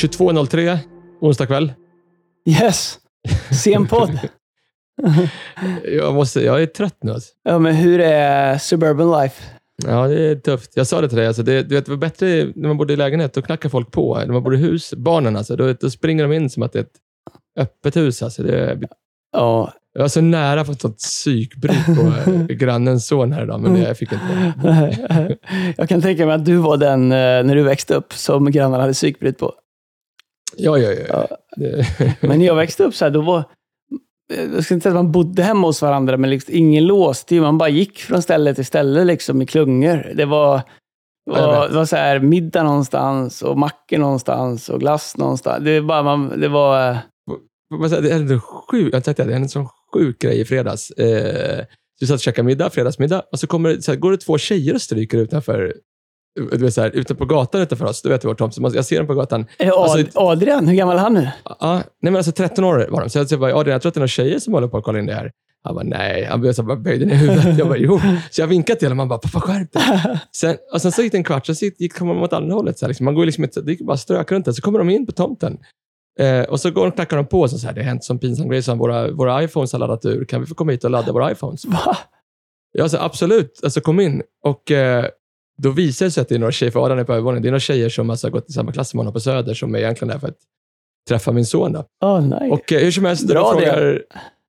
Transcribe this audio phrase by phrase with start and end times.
[0.00, 0.78] 22.03
[1.20, 1.72] onsdag kväll.
[2.48, 2.98] Yes!
[3.64, 4.18] Sen podd.
[5.84, 7.12] Jag, måste, jag är trött nu.
[7.12, 7.32] Alltså.
[7.42, 9.42] Ja, men hur är suburban life?
[9.86, 10.72] Ja, det är tufft.
[10.74, 11.26] Jag sa det till dig.
[11.26, 13.34] Alltså, det, du vet, det var bättre när man bodde i lägenhet.
[13.34, 14.18] Då knackar folk på.
[14.18, 16.78] När man bodde i hus, barnen, alltså, då, då springer de in som att det
[16.78, 16.98] är ett
[17.58, 18.22] öppet hus.
[18.22, 18.78] Alltså, det,
[19.32, 23.60] Ja, jag var så nära för ett sånt psykbryt på eh, grannens son här idag,
[23.60, 25.36] men det, jag fick inte.
[25.76, 28.82] jag kan tänka mig att du var den, eh, när du växte upp, som grannarna
[28.82, 29.54] hade psykbryt på.
[30.56, 31.28] Ja, ja, ja.
[32.20, 33.44] Men när jag växte upp så här, då var...
[34.54, 37.40] Jag ska inte säga att man bodde hemma hos varandra, men liksom, ingen låste ju.
[37.40, 40.12] Man bara gick från ställe till ställe liksom, i klungor.
[40.14, 40.62] Det var,
[41.26, 45.64] var, det var så här, middag någonstans och mackor någonstans och glass någonstans.
[45.64, 46.98] Det, är bara, man, det var...
[47.88, 48.40] säger, det hände en
[48.92, 50.90] jag det, hände sån sjuk grej i fredags.
[50.90, 51.64] Eh,
[52.00, 54.74] du satt och käkade middag, fredagsmiddag, och så, kommer, så här, går det två tjejer
[54.74, 55.74] och stryker utanför
[56.34, 58.02] du vet, så här, ute på gatan utanför oss.
[58.02, 59.46] Du vet vart Tom, så man- jag ser dem på gatan.
[59.58, 60.68] Är det Ad, Alltså- Adrian?
[60.68, 61.28] Hur gammal är han nu?
[61.44, 63.10] Ja, nej men alltså 13 år var de.
[63.10, 64.76] Så jag, jag bara, Adrian, jag tror att det är några tjejer som håller på
[64.78, 65.32] att kolla in det här.
[65.62, 66.24] Han bara, nej.
[66.24, 67.58] Han bara, så bara böjde ner huvudet.
[67.58, 68.00] Jag bara, jo.
[68.30, 68.98] Så jag vinkade till honom.
[68.98, 69.82] Han bara, pappa skärp dig.
[70.36, 72.54] Sen, och sen så gick det en kvart, så gick, gick, kom man åt andra
[72.54, 72.78] hållet.
[72.78, 73.04] Så här, liksom.
[73.04, 74.52] Man går liksom det gick bara strök runt där.
[74.52, 75.58] Så kommer de in på tomten.
[76.20, 77.48] Eh, och så går de och knackar de på.
[77.48, 78.62] Så, så här, det har hänt som pinsam grej.
[78.62, 80.24] Så här, våra, våra iPhones har laddat ur.
[80.24, 81.64] Kan vi få komma hit och ladda våra iPhones?
[81.64, 81.96] Va?
[82.72, 84.22] Jag sa absolut, alltså kom in.
[84.44, 85.06] Och eh,
[85.62, 87.48] då visar det sig att det är några tjejer, för Adam är på övervåningen, det
[87.48, 89.74] är några tjejer som alltså, har gått i samma klass som honom på Söder, som
[89.74, 90.38] är egentligen där för att
[91.08, 91.72] träffa min son.
[91.72, 91.84] Då.
[92.00, 92.50] Oh, nej.
[92.50, 94.02] Och eh, hur som helst, Bra då frågar,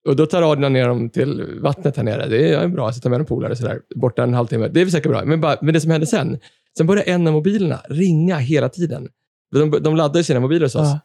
[0.08, 2.28] och då tar Adrian ner dem till vattnet här nere.
[2.28, 4.68] Det är bra, jag ska ta med en polare sådär, borta en halvtimme.
[4.68, 5.26] Det är väl säkert bra.
[5.26, 6.40] Men, bara, men det som hände sen,
[6.78, 9.10] sen började en av mobilerna ringa hela tiden.
[9.52, 10.88] De, de laddade ju sina mobiler hos oss.
[10.88, 11.00] Ja.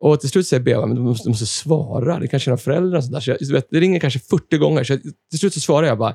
[0.00, 2.18] Och till slut säger Beva, men de måste, de måste svara.
[2.18, 3.20] Det kanske är några föräldrar och sånt där.
[3.20, 4.84] Så jag, vet, det ringer kanske 40 gånger.
[4.84, 6.14] Så jag, till slut så svarar jag bara,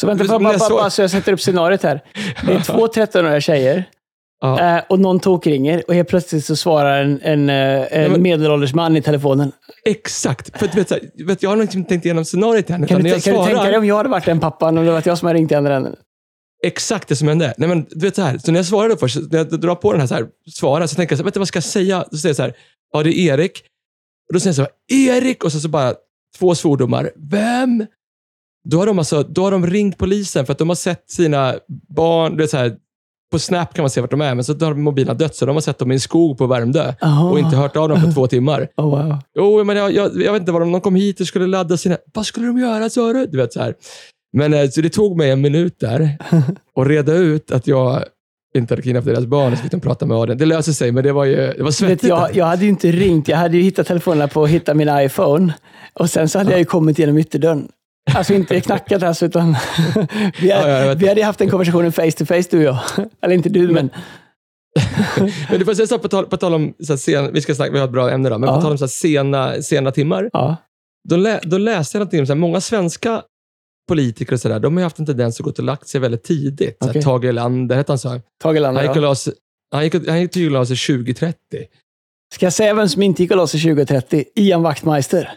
[0.00, 2.02] Så vänta, bara, bara, bara, så jag sätter upp scenariot här.
[2.46, 3.84] Det är två 13-åriga tjejer
[4.40, 8.22] ja, eh, och någon tok ringer och helt plötsligt så svarar en, en, eh, en
[8.22, 9.52] medelålders man i telefonen.
[9.84, 10.58] exakt.
[10.58, 12.76] För att, vet, så här, vet, jag har nog inte tänkt igenom scenariot än.
[12.76, 14.90] Kan du, kan du tänka svarar- dig om jag hade varit den pappan och det
[14.90, 15.96] var jag som hade ringt i andra änden?
[16.62, 17.54] exakt det som hände.
[17.58, 19.92] Nej, men, du vet så här, så när jag svarade först, när jag drar på
[19.92, 21.64] den här, så här svara, så tänker jag så här, vet du vad ska jag
[21.64, 22.04] säga?
[22.10, 22.54] Så säger jag så här,
[22.92, 23.64] ja det är Erik.
[24.28, 25.44] Och då säger jag så här, Erik!
[25.44, 25.94] Och så, så bara
[26.38, 27.10] två svordomar.
[27.30, 27.86] Vem?
[28.64, 31.54] Då har, de alltså, då har de ringt polisen för att de har sett sina
[31.88, 32.76] barn, du vet så här,
[33.32, 35.56] på Snap kan man se vart de är, men så har mobilerna dött, så de
[35.56, 37.30] har sett dem i en skog på Värmdö Aha.
[37.30, 38.68] och inte hört av dem på två timmar.
[38.76, 39.18] Oh, wow.
[39.34, 41.76] Jo, men jag, jag, jag vet inte vad de, de kom hit och skulle ladda
[41.76, 41.96] sina...
[42.14, 43.26] Vad skulle de göra, sa du?
[43.26, 43.74] Du vet så här.
[44.32, 46.18] Men eh, så det tog mig en minut där
[46.80, 48.04] att reda ut att jag
[48.54, 50.38] inte hade kidnappat deras barn och så fick de prata med Adrian.
[50.38, 52.04] Det löser sig, men det var ju det var svettigt.
[52.04, 53.28] Vet, jag, jag hade ju inte ringt.
[53.28, 55.54] Jag hade ju hittat telefonerna på att hitta min iPhone.
[55.94, 57.68] Och sen så hade jag ju kommit genom ytterdörren.
[58.14, 59.52] Alltså inte knackat alltså, utan
[60.40, 60.98] vi, Ja, ja, vet.
[60.98, 62.78] vi hade haft en konversation face to face, du och jag.
[63.22, 63.90] Eller inte du, men...
[65.50, 67.40] men det får säga så här, på tal, på tal om, så här, sen, vi
[67.40, 68.54] ska snacka, vi har ett bra ämne då, men Ja.
[68.56, 70.30] på tal om så här, sena, sena timmar.
[70.32, 70.56] Ja.
[71.08, 73.22] Då, lä, då läste jag någonting om så här, många svenska
[73.88, 76.22] politiker och så där, de har haft en tendens att gå och lagt sig väldigt
[76.22, 76.76] tidigt.
[76.80, 77.02] Så här, Okej.
[77.02, 78.20] Tage Erlander hette han så.
[78.42, 79.08] Tage Erlander, Han gick och ja.
[79.08, 79.32] la sig,
[79.72, 81.36] han gick, han gick och la sig 2030.
[82.34, 84.24] Ska jag säga vem som inte gick och la sig 2030?
[84.34, 85.30] Ian Wachtmeister.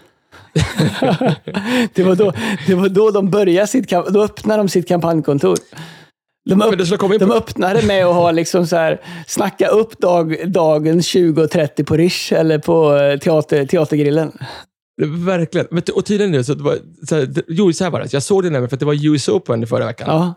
[1.93, 2.33] Det, var då,
[2.67, 5.57] det var då de började sitt, då öppnade de sitt kampanjkontor.
[6.49, 11.83] De, upp, de öppnade med att ha liksom så här, snacka upp dag, dagen 20.30
[11.83, 14.31] på Rish eller på eh, teater, Teatergrillen.
[15.25, 15.67] Verkligen.
[15.71, 16.77] Men, och tydligen nu, så det var,
[17.07, 18.13] så här, jo, så här var det.
[18.13, 20.07] Jag såg det nämligen för att det var US Open i förra veckan.
[20.09, 20.33] Ja.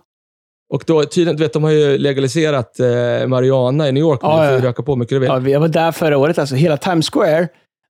[0.75, 4.21] Och då, tydligen, du vet, de har ju legaliserat eh, marijuana i New York.
[4.23, 4.61] Ja, ja.
[4.61, 5.29] röka på mycket du vill.
[5.29, 6.39] Ja, jag var där förra året.
[6.39, 7.49] Alltså, hela Times Square.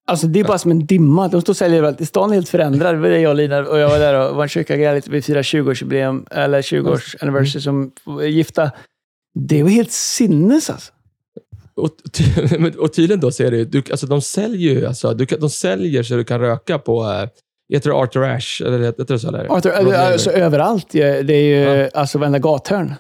[0.09, 1.29] Alltså, det är bara som en dimma.
[1.29, 2.09] De står och säljer överallt.
[2.09, 2.95] Stan är helt förändrad.
[2.95, 3.59] Det var det jag och Lina.
[3.59, 5.11] Och jag var där och var en kyrka lite.
[5.11, 7.93] Vi firade 20-årsjubileum, eller 20-års anniversary som
[8.29, 8.71] gifta.
[9.35, 10.93] Det var helt sinnes alltså.
[11.75, 12.25] Och, ty,
[12.79, 16.03] och tydligen då så är det du, alltså de säljer ju, alltså, du, de säljer
[16.03, 17.27] så du kan röka på,
[17.73, 18.65] heter det Arthur Ashe?
[18.67, 19.29] Eller heter det så?
[19.29, 19.53] Eller?
[19.57, 20.13] Arthur, Laver.
[20.13, 20.87] alltså, överallt.
[20.91, 21.89] Det är ju Ja.
[21.95, 22.95] alltså varenda gathörn.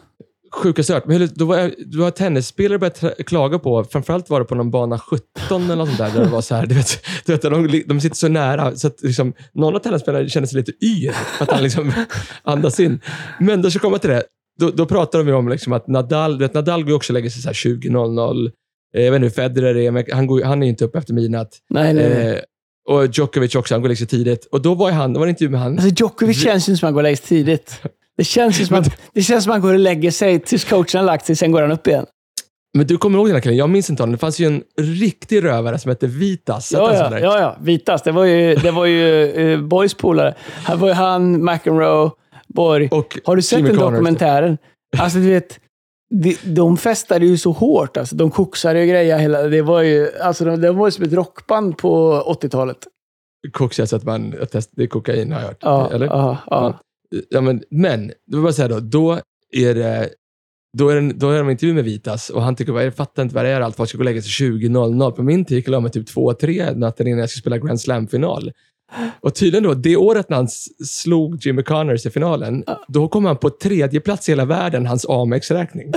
[0.52, 1.06] Sjuka stört.
[1.06, 4.70] Men hur- då var, då var tennisspelare började klaga på, framförallt var det på någon
[4.70, 7.42] bana 17 eller något sånt där, där det var så här, du vet, du vet
[7.42, 11.12] de, de sitter så nära, så att liksom, någon av tennisspelarna kände sig lite yr,
[11.12, 11.92] för att han liksom
[12.42, 13.00] andas in.
[13.40, 14.22] Men då ska jag komma till det,
[14.60, 17.14] då, då pratar de ju om liksom att Nadal, du vet, Nadal går också och
[17.14, 18.50] lägger sig så här 20.00,
[18.96, 21.14] Eh, jag vet inte hur Federer är, men han, går, han är inte uppe efter
[21.14, 21.48] midnatt.
[21.70, 22.34] Nej, nej, nej.
[22.34, 22.40] Eh,
[22.88, 24.44] och Djokovic också, han går liksom tidigt.
[24.52, 25.72] Och då var han, det var en intervju med han.
[25.72, 27.80] Alltså Djokovic känns ju som att han går och lägger sig tidigt.
[28.18, 30.98] Det känns som att, det känns som att han går och lägger sig tills coachen
[30.98, 32.06] har lagt sig, sen går han upp igen.
[32.76, 33.56] Men du kommer ihåg den här killen?
[33.56, 34.12] Jag minns inte honom.
[34.12, 36.72] Det fanns ju en riktig rövare som hette Vitas.
[36.72, 37.56] Ja, ja, ja, ja.
[37.60, 38.02] Vitas.
[38.02, 40.34] Det var ju, det var ju uh, Borgs polare.
[40.64, 42.10] Här var ju han, McEnroe,
[42.48, 42.88] Borg.
[42.92, 44.58] Och Har du sett Jimmy den dokumentären?
[44.98, 45.58] Alltså, du vet,
[46.14, 47.96] de, de festade ju så hårt.
[47.96, 48.16] Alltså.
[48.16, 49.18] De koksade och grejer.
[49.18, 52.78] Hela, det var ju, alltså, de, de var ju som ett rockband på 80-talet.
[53.52, 55.58] Koks, alltså att man det är kokain har jag hört.
[55.60, 56.06] Ja, Eller?
[56.06, 56.78] ja, ja.
[57.30, 59.20] Ja, men, men, det vill bara säga då, då
[59.52, 60.08] är det
[60.78, 62.86] då är, det, då är det en intervju med Vitas och han tycker, vad är
[62.86, 63.76] det, fattar inte vad det är allt.
[63.76, 65.10] Folk ska gå och lägga sig 20.00.
[65.10, 68.52] På min tid gick jag typ 2-3 natten innan jag skulle spela Grand Slam-final.
[69.20, 70.48] Och tydligen då, det året när han
[70.84, 75.06] slog Jimmy Connors i finalen, då kom han på tredje plats i hela världen, hans
[75.08, 75.92] Amex-räkning.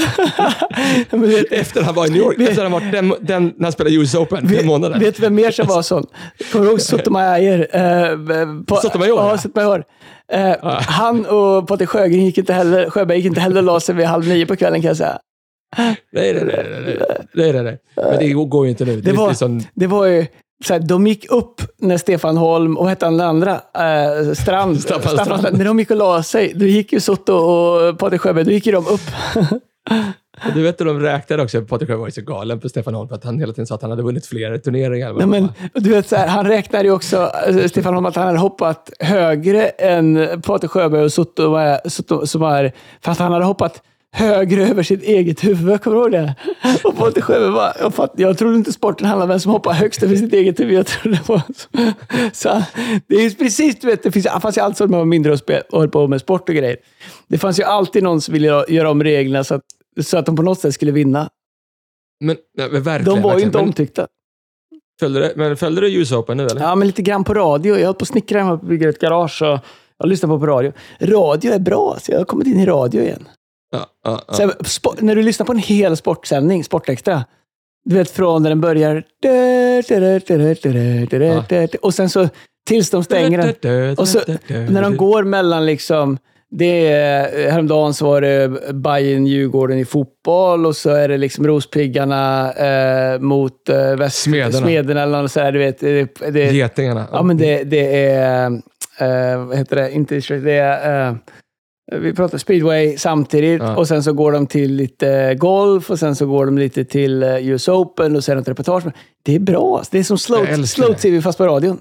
[1.12, 3.96] Vet, Efter han var i New York, efter han varit den, den, när han spelade
[3.96, 5.00] US Open, fem månader.
[5.00, 6.06] vet du vem mer som var sån?
[6.52, 7.60] Kommer du ihåg Sotomayor?
[7.60, 9.38] Uh, Sotomayor, Ja, ja.
[9.38, 9.84] Sotomayor.
[10.32, 10.56] Eh,
[10.88, 14.06] Han och Patrik Sjögren gick inte heller, Sjöberg gick inte heller och la sig vid
[14.06, 15.20] halv nio på kvällen kan jag säga.
[15.78, 16.98] Nej, nej, nej.
[17.34, 17.80] nej, nej, nej.
[17.96, 19.02] Men det går ju inte nu.
[19.02, 20.26] Det var, är sån, det var ju,
[20.66, 23.52] så här, de gick upp när Stefan Holm, och hette han den andra?
[23.54, 24.82] Eh, Strand.
[24.82, 25.58] Staffan Strand.
[25.58, 28.66] När de gick och la sig, då gick ju Sotto och Patrik Sjöberg, då gick
[28.66, 29.02] ju de upp.
[30.48, 31.62] och du vet hur de räknade också.
[31.62, 33.76] Patrik Sjöberg var ju så galen på Stefan Holm för att han hela tiden sa
[33.76, 35.14] att han hade vunnit fler turneringar.
[35.14, 38.26] Nej, men, du vet, så här, han räknade ju också, alltså, Stefan Holm, att han
[38.26, 42.72] hade hoppat högre än Patrik Sjöberg och Sotto, Fast som är,
[43.02, 43.82] för att han hade hoppat
[44.14, 45.82] högre över sitt eget huvud.
[45.82, 46.36] Kommer du ihåg det?
[46.84, 49.74] Och Patrik Sjöberg bara, jag, fatt, jag trodde inte sporten handlade om vem som hoppar
[49.74, 50.74] högst över sitt eget huvud.
[50.74, 51.68] Jag trodde det var så.
[52.34, 52.64] så
[53.08, 55.00] det är ju precis, du vet, det finns, det fanns ju alltid så när man
[55.00, 56.78] var mindre och, spel, och höll på med sport och grejer.
[57.28, 59.64] Det fanns ju alltid någon som ville göra om reglerna så att,
[60.02, 61.30] så att de på något sätt skulle vinna.
[62.20, 63.16] Men, nej, men verkligen.
[63.16, 63.48] De var ju verkligen.
[63.48, 64.08] inte men, omtyckta.
[65.00, 66.62] följde du, men följde du US Open nu eller?
[66.62, 67.78] Ja, men lite grann på radio.
[67.78, 69.42] Jag höll på att snickra hemma och bygga ett garage.
[69.42, 69.60] Och
[69.98, 70.72] jag lyssnar på på radio.
[71.02, 73.28] Radio är bra, så jag har kommit in i radio igen.
[73.72, 74.34] Ja, ja, ja.
[74.34, 77.26] Så här, spo- när du lyssnar på en hel sportsändning, Sportextra,
[77.86, 79.04] du vet från när den börjar...
[81.82, 82.30] Och sen så
[82.68, 83.96] tills de stänger den.
[83.98, 86.18] Och så, när de går mellan liksom...
[86.56, 91.48] Det är, häromdagen så var det Bayern Djurgården i fotboll och så är det liksom
[91.48, 94.66] Rospiggarna eh, mot eh, väst, Smederna.
[94.66, 95.80] Smederna eller något så här, du vet.
[95.80, 97.08] Det, det, Getingarna.
[97.12, 98.46] Ja, men det, det är...
[99.00, 99.92] eh, vad heter det?
[99.92, 101.08] Inte det är...
[101.10, 101.16] eh,
[101.92, 103.76] vi pratar speedway samtidigt Ja.
[103.76, 107.24] och sen så går de till lite golf och sen så går de lite till
[107.24, 108.84] eh, US Open och sen ett reportage.
[109.24, 109.78] Det är bra.
[109.78, 109.90] alltså.
[109.92, 110.94] Det är som slow, slow.
[110.94, 111.78] TV fast på radion.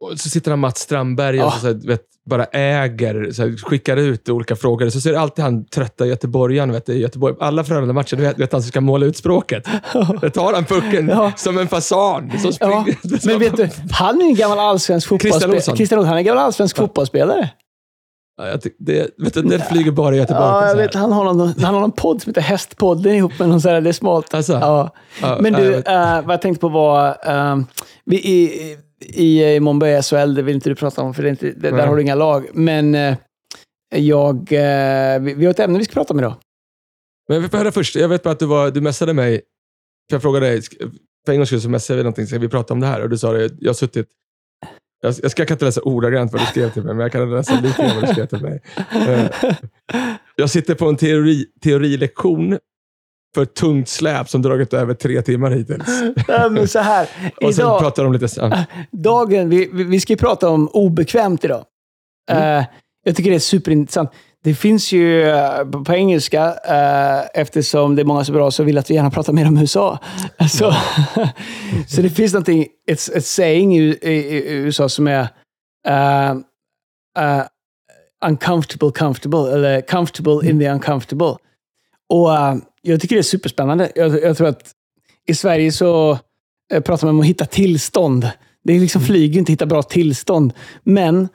[0.00, 1.50] Och så sitter han Mats Strandberg och Ja.
[1.50, 2.00] så, så vet,
[2.30, 4.88] bara äger, så skickar ut olika frågor.
[4.88, 7.34] Så ser alltid han trötta göteborgaren vet i Göteborg.
[7.40, 9.68] Alla Frölunda-matcher, du vet, vet han som ska måla ut språket.
[10.20, 11.32] Då tar han pucken Ja.
[11.36, 12.32] som en fasan.
[12.38, 12.86] Som Ja,
[13.24, 15.56] men vet du, han är en gammal allsvensk Christian fotbollsspelare.
[15.56, 15.76] Olsson.
[15.76, 16.08] Christian Olsson.
[16.08, 16.82] Han är en gammal allsvensk Ja.
[16.82, 17.50] fotbollsspelare.
[18.42, 20.44] Ja, det, vet du, den flyger bara i Göteborg.
[20.46, 20.94] Ja, jag så vet.
[20.94, 23.80] Han har, någon, han har någon podd som heter Hästpodden ihop med någon sån här,
[23.80, 24.34] det är smalt.
[24.34, 24.90] Alltså, Ja.
[25.22, 27.56] ja, Men du, jag eh, vad jag tänkte på var, eh,
[28.04, 31.46] vi, i, i, i Mumbai SHL, det vill inte du prata om, för det inte,
[31.46, 32.46] det, där har du inga lag.
[32.54, 33.16] Men eh,
[33.94, 36.34] jag, eh, vi, vi har ett ämne vi ska prata om idag.
[37.28, 37.96] Men vi får höra först.
[37.96, 39.40] Jag vet bara att du, var, du messade mig.
[40.10, 40.62] För jag frågade dig,
[41.26, 43.02] för en gångs skull så messade vi någonting, ska vi prata om det här?
[43.02, 44.08] Och du sa det, jag har suttit...
[45.00, 47.12] Jag, jag ska jag kan inte läsa ordagrant vad du skrev till mig, men jag
[47.12, 48.62] kan läsa lite grann vad du skrev till mig.
[49.08, 49.30] Eh,
[50.38, 52.58] Jag sitter på en teori, teorilektion
[53.34, 56.02] för ett tungt släp som dragit över tre timmar hittills.
[56.28, 58.28] Ja, men så här, Och sen idag, pratar de lite...
[58.36, 58.64] Ja.
[58.92, 61.64] dagen, vi, vi, ska ju prata om obekvämt idag.
[62.30, 62.58] Mm.
[62.58, 62.66] Eh,
[63.04, 64.10] jag tycker det är superintressant.
[64.44, 68.78] Det finns ju eh, på engelska, eh, eftersom det är många så bra, så vill
[68.78, 69.98] att vi gärna pratar mer om USA.
[70.50, 70.74] Så,
[71.88, 75.28] så det finns någonting, ett, ett saying i, i, i USA som är
[75.88, 76.30] eh,
[77.18, 77.44] eh,
[78.24, 81.36] uncomfortable comfortable, eller comfortable in the uncomfortable.
[82.08, 82.56] Och eh,
[82.86, 83.92] jag tycker det är superspännande.
[83.94, 84.70] Jag, jag tror att
[85.28, 86.18] i Sverige så
[86.72, 88.30] eh, pratar man om att hitta tillstånd.
[88.64, 90.52] Det är liksom flyger inte att hitta bra tillstånd.
[90.82, 91.28] Men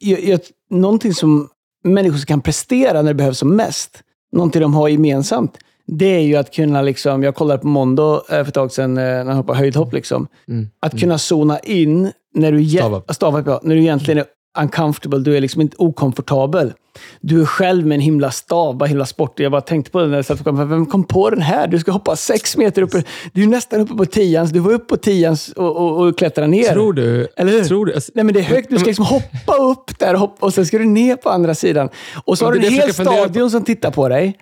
[0.00, 1.48] jag, jag, någonting som
[1.84, 6.36] människor kan prestera när det behövs som mest, någonting de har gemensamt, det är ju
[6.36, 9.36] att kunna, liksom, jag kollade på Mondo eh, för ett tag sedan eh, när han
[9.36, 10.68] hoppade höjdhopp, liksom, Mm.
[10.80, 13.02] att kunna zona in när du, ge- Stava.
[13.14, 14.26] stava, ja, när du egentligen är
[14.58, 16.72] uncomfortable, du är liksom inte okomfortabel.
[17.20, 19.40] Du är själv med en himla stav, bara himla sport.
[19.40, 21.66] Jag bara tänkte på det när jag satt och kom, vem kom på den här?
[21.66, 22.90] Du ska hoppa sex meter upp.
[23.32, 24.50] Du är nästan uppe på tians.
[24.50, 26.72] Du var uppe på tians och, och, och klättra ner.
[26.72, 27.28] Tror du...
[27.36, 27.64] Eller hur?
[27.64, 28.70] Tror du alltså, Nej, men det är högt.
[28.70, 31.54] Du ska liksom hoppa upp där och, hoppa, och sen ska du ner på andra
[31.54, 31.88] sidan.
[32.24, 32.94] Och så har du en hel på.
[32.94, 34.38] stadion som tittar på dig.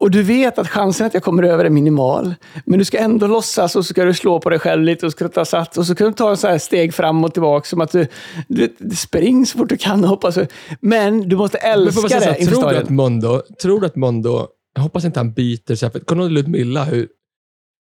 [0.00, 2.34] Och du vet att chansen att jag kommer över är minimal.
[2.64, 5.12] Men du ska ändå låtsas och så ska du slå på dig själv lite och
[5.12, 5.78] ska ta sats.
[5.78, 8.06] Och så kan du ta en så här steg fram och tillbaka som att du,
[8.48, 10.38] du, du spring så fort du kan och hoppas.
[10.80, 12.96] Men du måste Men älska säga så det inför tror du att stadion.
[12.96, 16.32] Mondo, tror du att Mondo, jag hoppas inte han byter sig, för kommer du ihåg
[16.32, 16.84] Ludmilla?
[16.84, 17.08] Hur,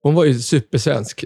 [0.04, 1.26] hon var ju supersvensk.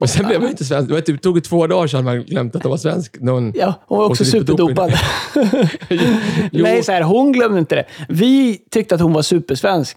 [0.00, 0.88] Och sen blev hon inte svensk.
[0.88, 3.16] Det var typ, tog två dagar sedan man glömt att hon var svensk.
[3.20, 4.92] När hon, Ja, hon var också så superdopad.
[6.52, 7.86] Nej, så här, hon glömde inte det.
[8.08, 9.96] Vi tyckte att hon var supersvensk.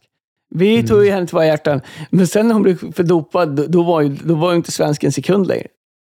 [0.55, 0.87] Vi Mm.
[0.87, 1.81] tog ju henne till våra hjärtan.
[2.09, 5.03] Men sen när hon blev fördopad, då- då var ju, då var ju inte svensk
[5.03, 5.67] en sekund längre.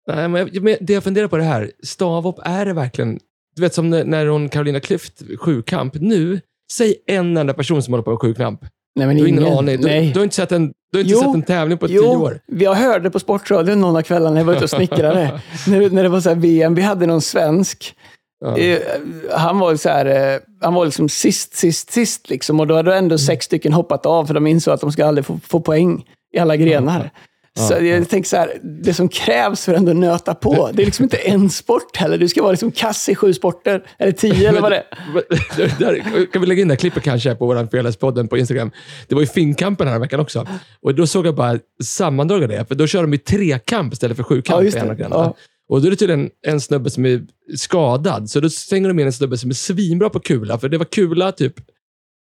[0.07, 1.71] Nej, men jag, men det jag funderar på är det här.
[1.83, 3.19] Stavhopp, är det verkligen...
[3.55, 5.93] Du vet som när, när hon Carolina Klüft sjukamp.
[5.95, 6.41] Nu,
[6.71, 8.61] säg en enda person som håller på med sjukamp.
[8.95, 9.77] Nej, men Du har ingen aning.
[9.81, 10.11] Du, Nej.
[10.13, 11.19] du har inte sett en, du har inte Jo.
[11.19, 12.39] sett en tävling på tio Jo, år.
[12.45, 15.41] jag hörde på Sportradion någon av kvällarna när jag var ute och snickrade.
[15.67, 17.95] när, när det var så här VM, vi hade någon svensk.
[18.39, 18.57] Ja.
[18.57, 18.79] Eh,
[19.35, 22.59] han var så här, eh, han var liksom sist, sist, sist liksom.
[22.59, 23.03] Och då hade Mm.
[23.03, 26.05] ändå sex stycken hoppat av för de insåg att de ska aldrig få, få poäng
[26.33, 27.09] i alla grenar.
[27.57, 30.81] Så Ja, jag tänker så här, det som krävs för att ändå nöta på, det
[30.81, 32.17] är liksom inte en sport heller.
[32.17, 35.79] Du ska vara liksom kass i sju sporter, eller tio eller vad det är.
[35.79, 38.71] Där, kan vi lägga in det här klippet kanske på vår Fearless-podden på Instagram?
[39.07, 40.47] Det var ju finkampen den här veckan också.
[40.81, 44.17] Och då såg jag bara sammandrag av det, för då kör de ju trekamp istället
[44.17, 44.95] för Ja, sjukamp just i ena det.
[44.95, 45.23] grenarna.
[45.23, 45.35] Ja.
[45.69, 49.05] Och då är det tydligen en snubbe som är skadad, så då slänger de in
[49.05, 51.53] en snubbe som är svinbra på kula, för det var kula typ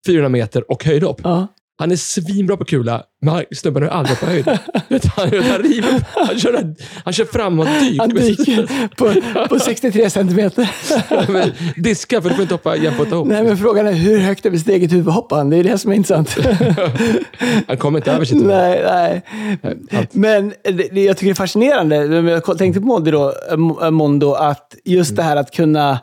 [0.08, 1.22] 400 meter och höjdhopp.
[1.24, 1.48] Ja.
[1.78, 4.48] Han är svinbra på kula, men snubben har aldrig på höjd.
[4.48, 4.60] Han,
[5.18, 8.00] han, river, han, kör, han kör framåt-dyk.
[8.00, 10.70] Han dyker på, på 63 centimeter.
[11.32, 13.28] Men Diska, för du får inte hoppa jämfota ihop.
[13.28, 15.50] Nej, men frågan är hur högt över steget huvud hoppar han?
[15.50, 16.38] Det är det som är intressant.
[17.68, 18.48] Han kommer inte över sitt huvud.
[18.48, 19.22] nej,
[19.62, 20.08] nej.
[20.12, 21.96] Men det, jag tycker det är fascinerande,
[22.30, 23.34] jag tänkte på Mondi då,
[23.82, 26.00] äh, Mondo, att just det här att kunna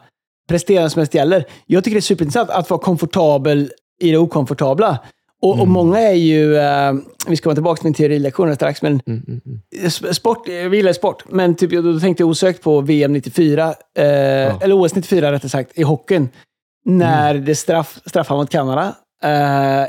[0.49, 1.45] prestera som mest gäller.
[1.67, 4.99] Jag tycker det är superintressant att vara komfortabel i det okomfortabla.
[5.43, 6.93] Och, och många är ju, eh,
[7.27, 9.61] vi ska komma tillbaka till min teorilektion strax, men Mm, mm, mm.
[9.89, 13.69] Sp- Sport, jag gillar sport, men typ, då tänkte jag osökt på VM 94,
[13.99, 14.05] eh,
[14.63, 16.29] eller OS 94 rättare sagt, i hockeyn.
[16.85, 18.95] När det straff, straffar mot Kanada.
[19.25, 19.31] Eh,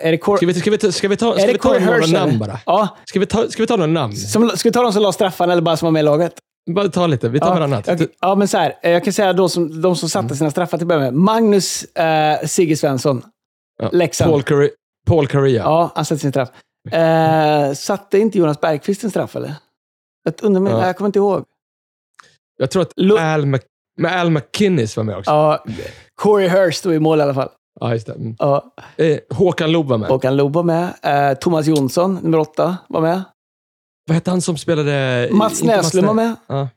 [0.08, 1.60] är det, Cor- Ska vi, ska vi, ta- ska vi ta, är ska det vi
[1.60, 2.60] ta Corey några namn bara?
[2.66, 4.16] Ja, Ska vi ta, ska vi ta några namn?
[4.16, 6.34] som, ska vi ta de som la straffarna eller bara som var med i laget?
[6.76, 7.88] Bara ta lite, vi tar Ja, varannat.
[7.88, 8.74] jag, ja, men så här.
[8.84, 11.14] eh, Jag kan säga de som, de som satte sina straffar till att börja med.
[11.14, 13.22] Magnus eh, Sigge Svensson,
[13.82, 13.90] Ja.
[13.92, 14.32] Leksand.
[14.32, 14.70] Paul, Curry,
[15.08, 15.64] Paul Correa.
[15.64, 16.50] Ja, han satte sin straff.
[16.92, 19.56] Eh, satte inte Jonas Bergqvist en straff, eller?
[20.24, 20.86] Jag, undrar, Ja.
[20.86, 21.46] jag kommer inte ihåg.
[22.58, 23.62] Jag tror att Lo- Al, Mc,
[23.98, 25.32] med Al McKinnis var med också.
[25.32, 25.64] Ja,
[26.16, 27.50] Corey Hirsch stod i mål i alla fall.
[27.80, 28.14] Ja, just det.
[28.14, 28.36] Mm.
[28.40, 28.74] Ja.
[28.98, 30.10] Eh, Håkan Loob var med.
[30.10, 30.94] Håkan Loob var med.
[31.02, 33.24] Eh, Thomas Jonsson, nummer åtta, var med.
[34.08, 35.30] Vad hette han som spelade...
[35.32, 36.36] Mats Näslund var med.
[36.48, 36.70] Ja.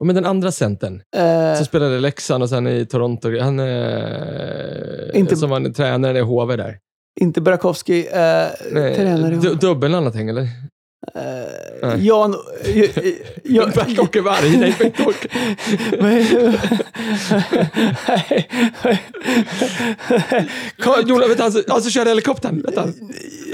[0.00, 1.02] Och med den andra centern.
[1.16, 3.38] Eh, Som spelade i Leksand och sen i Toronto.
[3.40, 3.66] Han eh,
[5.14, 6.78] Inte- som var tränare i HV där.
[7.20, 9.34] Inte Burakovsky, eh, tränare.
[9.42, 10.42] du- Dubbelnamn någonting, eller?
[11.14, 11.20] Eh,
[11.82, 12.06] Nej.
[12.06, 12.36] Jan...
[13.74, 14.56] Bert-Åke Varg.
[14.56, 14.74] Nej.
[20.78, 22.64] Carl- Jonas, som- han som körde helikoptern.
[22.76, 22.94] Han?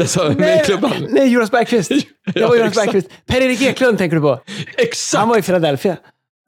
[0.00, 0.92] Alltså, med klubban.
[1.08, 1.90] Nej, Jonas Bergqvist.
[2.34, 2.74] Jag var Jonas.
[2.74, 3.08] Bergqvist.
[3.26, 4.40] Per-Erik Eklund tänker du på.
[4.76, 5.20] Exakt!
[5.20, 5.96] Han var i Philadelphia.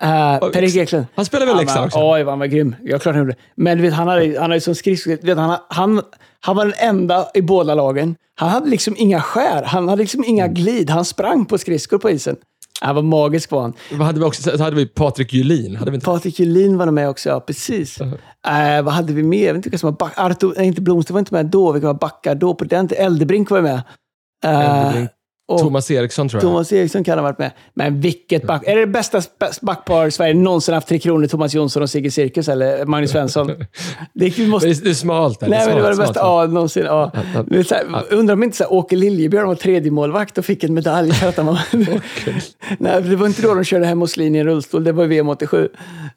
[0.03, 1.07] Uh, Per-Erik Eklund.
[1.15, 1.99] Han spelade väl Han Leksand också?
[1.99, 2.77] oj, vad han var grym.
[2.83, 3.39] Jag klart han gjorde det.
[3.57, 5.35] Men du vet, han hade, han hade som skridskor...
[5.35, 6.03] han, han,
[6.41, 8.17] han var den enda i båda lagen.
[8.35, 9.63] Han hade liksom inga skär.
[9.63, 10.55] Han hade liksom inga Mm.
[10.55, 10.91] glid.
[10.91, 12.37] Han sprang på skridskor på isen.
[12.81, 13.73] Han var magisk var han.
[13.93, 14.57] Vad hade vi också?
[14.59, 15.77] Så hade vi Patrik Julin.
[15.77, 16.05] Hade vi inte?
[16.05, 18.01] Patrik Julin var med också, ja precis.
[18.01, 19.47] Eh, vad hade vi mer?
[19.47, 20.13] Jag vet inte vilka som var back.
[20.17, 21.73] Arto, nej, inte Blomster var inte med då.
[21.73, 22.55] Vilka var backar då?
[22.55, 22.89] På den?
[22.97, 23.83] Eldebrink var med.
[24.45, 25.11] Eh, Eldebrink.
[25.51, 26.51] Och Thomas Eriksson tror jag.
[26.51, 27.51] Thomas Eriksson kan ha varit med.
[27.75, 28.63] Men vilket back...
[28.67, 29.23] Är det det bästa
[29.63, 30.89] backpar Sverige någonsin haft?
[30.89, 33.47] Tre Kronor, Thomas Jonsson och Sigge Cirkus eller Magnus Svensson?
[34.15, 34.69] Det, vi måste...
[34.69, 35.41] Det är, smalt.
[35.41, 35.49] Där.
[35.49, 36.85] Nej, men det var det bästa ja, någonsin.
[36.85, 37.13] Ja.
[37.15, 41.13] här, undrar om inte så här, Åke Liljebjörn var tredje målvakt och fick en medalj
[41.13, 41.61] för att han var...
[42.79, 44.85] Nej, det var inte då de körde hem linjen i rullstol.
[44.85, 45.69] Det var VM 87.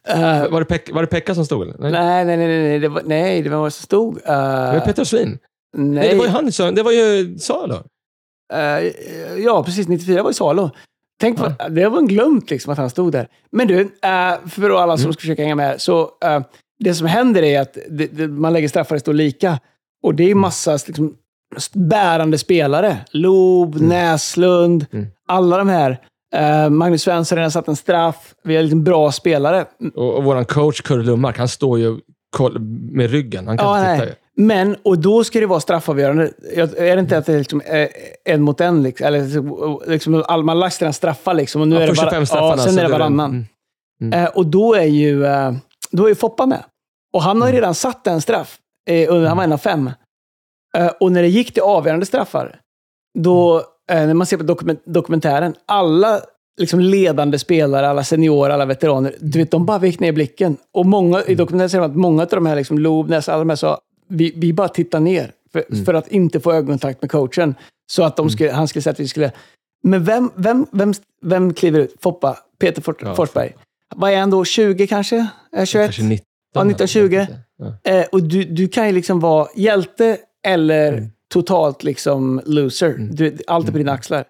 [0.08, 1.68] Eh, Var det, Pek, var det Pekka som stod?
[1.80, 1.92] Nej.
[1.92, 4.18] nej, nej, nej, nej, det var, nej, det var som stod.
[4.18, 5.38] Uh, Var det Peter Östlin?
[5.78, 6.75] nej, Nej, det var ju han som...
[6.75, 7.75] Det var ju Salo.
[8.54, 9.88] Eh, ja, precis.
[9.88, 10.70] 94 var i Salo.
[11.20, 13.28] Tänk på, det var en glömt liksom att han stod där.
[13.52, 15.82] Men du, eh, för alla som ska försöka hänga med.
[15.82, 16.42] Så eh,
[16.80, 19.60] det som händer är att det, det, man lägger straffar det står lika.
[20.04, 21.16] Och det är massa liksom,
[21.74, 22.98] bärande spelare.
[23.12, 25.08] Loob, Näslund, Mm.
[25.28, 26.00] alla de här.
[26.36, 28.34] Eh, Magnus Svensson har redan satt en straff.
[28.44, 29.66] Vi har liksom bra spelare.
[29.96, 32.00] Och, och vår coach Kurre Lundmark, han står ju
[32.92, 33.48] med ryggen.
[33.48, 34.18] Han kan Ja, inte titta.
[34.38, 36.32] Men, och då ska det vara straffavgörande.
[36.56, 37.88] Jag- Är det inte att det är liksom eh,
[38.25, 38.84] en mot en?
[38.84, 41.62] Liksom, eller liksom, man lagt sina straffar liksom.
[41.62, 42.16] Och nu Ja, är det bara,
[42.50, 43.46] ja, sen är det varannan.
[44.02, 44.13] mm.
[44.24, 45.54] Eh, och då är ju eh,
[45.92, 46.63] då är ju Foppa med.
[47.13, 48.58] Och han har ju redan satt en straff.
[49.10, 49.92] Under, han var en av fem.
[51.00, 52.60] Och när det gick till avgörande straffar,
[53.20, 53.58] då,
[53.92, 56.22] eh, när man ser på dokument, dokumentären, alla
[56.60, 60.58] liksom ledande spelare, alla seniorer, alla veteraner, du vet, de bara vek ner blicken.
[60.74, 63.40] Och många, i dokumentären säger de att många av de här, liksom, Loob, Ness, alla
[63.40, 63.80] de här sa,
[64.13, 65.32] vi, vi bara tittar ner.
[65.51, 67.55] För, för att inte få ögonkontakt med coachen.
[67.91, 69.32] Så att de skulle, han skulle säga att vi skulle...
[69.84, 71.96] Men vem, vem, vem, vem kliver ut?
[72.00, 72.38] Foppa?
[72.60, 73.53] Peter Fort, Ja, Forsberg.
[73.96, 74.46] Vad är han då?
[74.46, 75.27] 20 kanske?
[75.55, 75.86] Eh, 21?
[75.86, 76.25] Kanske 19.
[76.53, 77.36] Ja, 1920.
[77.58, 77.91] Ja.
[77.91, 80.17] Eh, och du, du kan ju liksom vara hjälte
[80.48, 82.96] eller totalt liksom loser.
[82.98, 84.25] Du, allt är på dina axlar.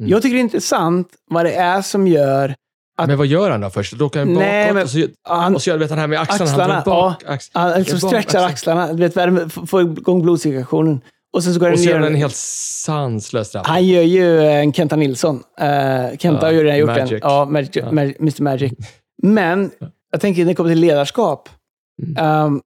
[0.00, 0.10] Mm.
[0.10, 2.54] Jag tycker det är intressant vad det är som gör...
[3.00, 3.92] Att- Men vad gör han då först?
[3.92, 6.06] Då åker han bakåt Nej, men- och så, Han, och så gör vet han här
[6.06, 6.44] med axlarna.
[6.50, 8.92] Axlarna, han bak ax, han liksom stretchar axlarna.
[8.92, 11.00] du vet, värme, får igång blodcirkulationen.
[11.32, 13.66] Och sen så går Och så gör han en helt sanslös straff.
[13.66, 15.36] Han gör ju en Kenta Nilsson.
[15.36, 17.12] Uh, Kenta Ja, har ju redan gjort Magic.
[17.12, 17.18] en.
[17.22, 17.90] Ja, Magic, Ja.
[17.90, 18.72] Mag- Mr Magic.
[19.22, 19.70] Men
[20.12, 21.48] jag tänker när det kommer till ledarskap.
[22.02, 22.16] Mm.
[22.26, 22.60] ehm,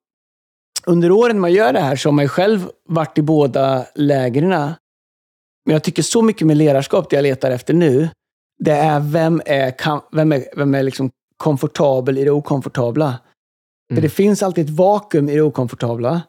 [0.87, 4.49] under åren man gör det här så har man ju själv varit i båda lägren.
[4.49, 8.09] Men jag tycker så mycket med ledarskap, det jag letar efter nu,
[8.59, 9.75] det är vem är,
[10.17, 13.19] vem är, vem är liksom komfortabel i det okomfortabla.
[13.89, 14.03] För Mm.
[14.03, 16.23] det finns alltid ett vakuum i det okomfortabla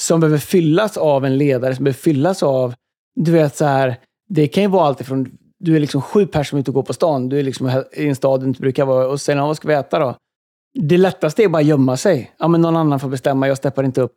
[0.00, 2.74] som behöver fyllas av en ledare, som behöver fyllas av,
[3.16, 3.96] du vet så här,
[4.28, 6.92] det kan ju vara allt ifrån, du är liksom sju personer ute och går på
[6.92, 9.56] stan, du är liksom i en stad du inte brukar vara, och sen, ja, vad
[9.56, 10.16] ska vi äta då?
[10.80, 12.34] Det lättaste är bara att gömma sig.
[12.38, 14.12] Ja, men någon annan får bestämma, jag steppar inte upp.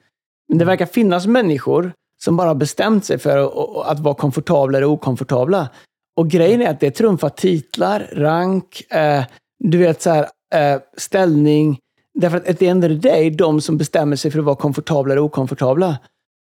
[0.50, 1.92] Men det verkar finnas människor
[2.24, 5.70] som bara har bestämt sig för att, att vara komfortabla eller okomfortabla.
[6.18, 9.24] Och grejen är att det trumfar titlar, rank, eh,
[9.60, 11.80] du vet så här, eh, ställning.
[12.14, 14.56] Därför att at the end of the day, de som bestämmer sig för att vara
[14.56, 15.98] komfortabla eller okomfortabla.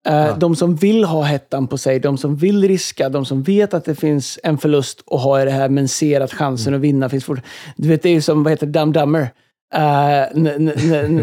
[0.07, 0.35] Eh, Ja.
[0.39, 3.85] De som vill ha hettan på sig, de som vill riska, de som vet att
[3.85, 7.09] det finns en förlust att ha i det här, men ser att chansen att vinna
[7.09, 7.39] finns fort.
[7.75, 9.29] Du vet, det är ju som, vad heter Dumb Dummer.
[9.73, 10.71] N-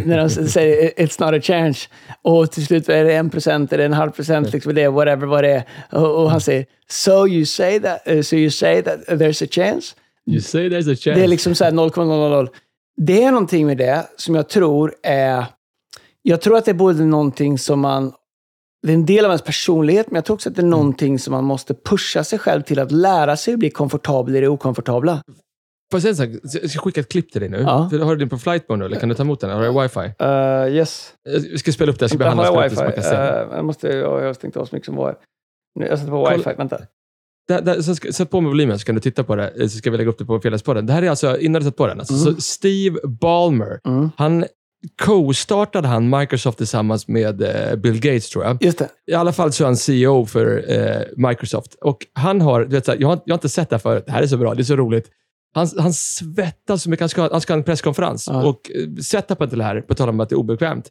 [0.06, 1.88] när de säger it's not a chance.
[2.22, 5.44] Och till slut är det en procent, eller en halv procent, liksom det whatever vad
[5.44, 5.50] det
[5.90, 5.98] är.
[5.98, 9.94] Och, han säger, so you say that, uh, so you say that there's a chance?
[10.26, 11.10] You say there's a chance.
[11.10, 12.48] Det är liksom så här 0,000.
[12.96, 15.44] Det är någonting med det som jag tror är...
[16.22, 18.12] Jag tror att det är både någonting som man...
[18.82, 21.18] Det är en del av ens personlighet, men jag tror också att det är någonting
[21.18, 24.48] som man måste pusha sig själv till att lära sig att bli komfortabel i det
[24.48, 25.22] okomfortabla.
[25.94, 26.60] Får jag säga en sak?
[26.62, 27.60] Jag ska skicka ett klipp till dig nu.
[27.60, 27.88] Ja.
[27.90, 29.50] För har du den på flight mode nu, eller kan du ta emot den?
[29.50, 30.24] Har du wifi?
[30.24, 31.12] Uh, yes.
[31.50, 33.16] Jag ska spela upp det, jag ska har jag spelet så man kan se.
[33.16, 35.16] Uh, jag, måste, jag, jag har stängt av så mycket som var.
[35.80, 36.36] Nu, jag sätter på Kolla.
[36.36, 36.50] wifi.
[36.58, 36.80] Vänta.
[37.48, 39.68] Där, där, så ska, sätt på med volymen så kan du titta på det, eh,
[39.68, 40.86] så ska vi lägga upp det på Fredagspodden.
[40.86, 42.34] Det här är alltså, innan du satt på den, alltså, Mm.
[42.34, 44.10] så Steve Ballmer, Mm.
[44.16, 44.44] han
[45.02, 48.62] co-startade han Microsoft tillsammans med eh, Bill Gates, tror jag.
[48.62, 48.88] Just det.
[49.06, 51.74] I alla fall så är han CEO för eh, Microsoft.
[51.74, 53.80] Och han har, du vet, så här, jag, har, jag har inte sett det här
[53.80, 55.10] förut, det här är så bra, det är så roligt.
[55.54, 58.28] Han, han svettas så mycket, han ska, han ska ha en presskonferens.
[58.30, 58.46] Ja.
[58.46, 60.90] Och eh, setupen till det här, på tal om att det är obekvämt.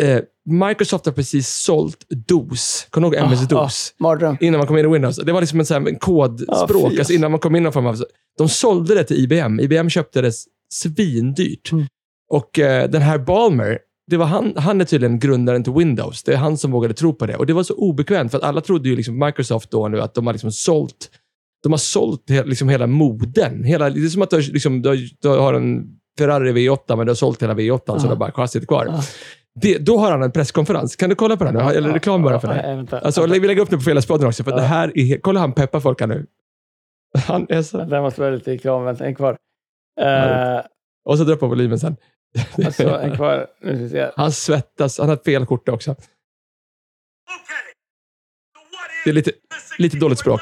[0.00, 2.86] Eh, Microsoft har precis sålt DOS.
[2.90, 3.94] Kommer du ihåg Ah, MS-DOS?
[3.98, 4.36] Mardröm.
[4.40, 5.16] Innan man kom in i Windows.
[5.16, 6.92] Det var liksom en, så här, en kodspråk.
[6.92, 8.04] fy, alltså innan man kom in i form av...
[8.38, 9.60] De sålde det till IBM.
[9.60, 10.32] IBM köpte det
[10.74, 11.72] svindyrt.
[11.72, 11.86] Mm.
[12.30, 13.78] Och eh, den här Balmer,
[14.10, 16.22] det var han, han är tydligen grundaren till Windows.
[16.22, 17.36] Det är han som vågade tro på det.
[17.36, 20.14] Och det var så obekvämt, för att alla trodde ju liksom Microsoft då nu att
[20.14, 21.10] de har liksom sålt
[21.62, 23.64] de har sålt liksom hela moden.
[23.64, 27.06] Hela, det är som att du, har, liksom, du, du har en Ferrari V8, men
[27.06, 28.02] du har sålt hela V8, så Ja.
[28.02, 28.86] du har bara chassit kvar.
[28.86, 29.02] Ja.
[29.60, 30.96] Det, då har han en presskonferens.
[30.96, 31.54] Kan du kolla på den?
[31.54, 31.60] nu?
[31.60, 33.00] Eller reklam bara för det?
[33.02, 34.56] Alltså, vi lägger upp det på Fredagspodden också, för Ja.
[34.56, 35.18] det här är...
[35.20, 36.26] Kolla han peppar folk här nu.
[37.26, 37.84] Han är så...
[37.84, 38.84] Där måste vara lite reklam.
[38.84, 39.36] Vänta, en kvar.
[40.00, 40.62] Ja, Uh,
[41.04, 41.96] Och så drar på volymen sen.
[42.64, 43.46] alltså, en kvar.
[43.62, 44.10] Nu ska vi se.
[44.16, 44.98] Han svettas.
[44.98, 45.96] Han har fel skjorta också.
[49.04, 49.32] Det är lite,
[49.78, 50.40] lite dåligt språk.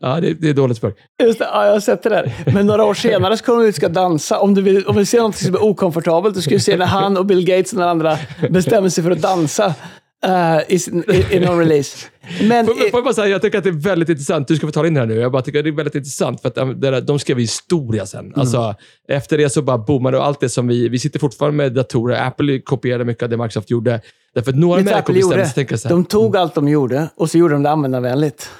[0.00, 0.94] Ja, det, det är dåligt språk.
[1.22, 2.32] Just det, ja, jag har sett det där.
[2.54, 4.38] Men några år senare så kommer de ut och ska dansa.
[4.38, 6.86] Om du vill, om du ser något som är okomfortabelt, då ska du se när
[6.86, 8.18] han och Bill Gates och den andra
[8.50, 9.74] bestämmer sig för att dansa
[10.26, 12.06] eh, i, sin, i, någon release.
[12.48, 14.48] Men Får, får jag bara säga, jag tycker att det är väldigt intressant.
[14.48, 15.14] Du ska få ta in det här nu.
[15.14, 18.06] Jag bara tycker att det är väldigt intressant för att det där, de skrev historia
[18.06, 18.26] sen.
[18.26, 18.40] Mm.
[18.40, 18.74] Alltså,
[19.08, 20.88] efter det så bara boomade och allt det som vi...
[20.88, 22.26] Vi sitter fortfarande med datorer.
[22.26, 24.00] Apple kopierade mycket av det Microsoft gjorde.
[24.34, 25.94] Därför att några du människor bestämde sig tänka så här.
[25.94, 28.50] de tog allt de gjorde och så gjorde de det användarvänligt.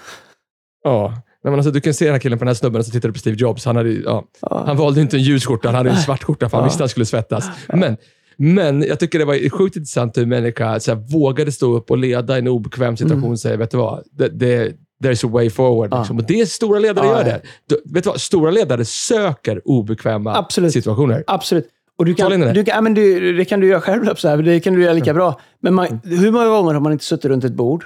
[0.85, 1.09] Ja.
[1.45, 3.13] Nej, men alltså, du kan se den här killen på den här snubben som tittade
[3.13, 3.65] på Steve Jobs.
[3.65, 4.63] Han, hade, ja, Ja.
[4.67, 6.69] han valde inte en ljus skjorta, han hade en svart skjorta för han Ja.
[6.69, 7.45] visste att han skulle svettas.
[7.69, 7.97] Men,
[8.39, 11.99] men jag tycker det var sjukt intressant hur människa så här, vågade stå upp och
[11.99, 14.05] leda i en obekväm situation och säga, vet du vad?
[14.13, 14.73] Det, det,
[15.05, 15.93] there's a way forward.
[15.93, 15.99] Ja.
[15.99, 16.17] Liksom.
[16.17, 17.43] Och det är stora ledare Ja, gör det.
[17.67, 18.21] Du, vet du vad?
[18.21, 20.73] Stora ledare söker obekväma Absolut.
[20.73, 21.25] situationer.
[21.27, 21.69] Absolut.
[21.99, 22.53] Och du kan, det.
[22.53, 24.83] du kan, ja, men du, det kan du göra själv, så här, det kan du
[24.83, 25.41] göra lika bra.
[25.61, 27.85] Men man, hur många gånger har man inte suttit runt ett bord?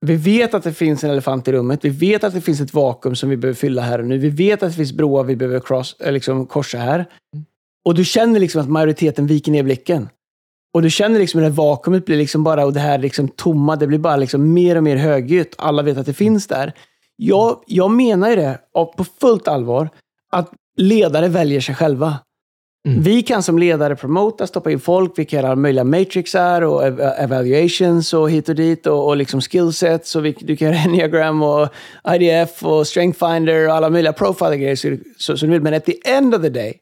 [0.00, 1.84] Vi vet att det finns en elefant i rummet.
[1.84, 4.18] Vi vet att det finns ett vakuum som vi behöver fylla här och nu.
[4.18, 7.06] Vi vet att det finns broar vi behöver cross, eh, liksom, korsa här.
[7.88, 10.08] Och du känner liksom att majoriteten viker ner blicken.
[10.74, 13.28] Och du känner liksom hur det här vakuumet blir liksom bara, och det här liksom
[13.28, 15.54] tomma, det blir bara liksom mer och mer högljutt.
[15.58, 16.72] Alla vet att det finns där.
[17.16, 18.58] Jag, jag menar ju det,
[18.96, 19.88] på fullt allvar,
[20.32, 22.18] att ledare väljer sig själva.
[22.88, 23.02] Mm.
[23.02, 27.00] Vi kan som ledare promota, stoppa in folk, vi kan göra möjliga matrixar och ev
[27.00, 30.16] evaluations och hit och dit och, och liksom skillsets.
[30.16, 31.68] Och vi, du kan göra enneagram och
[32.14, 34.76] IDF och strength finder och alla möjliga profiler-grejer
[35.16, 35.62] som du vill.
[35.62, 36.80] Men at the end of the day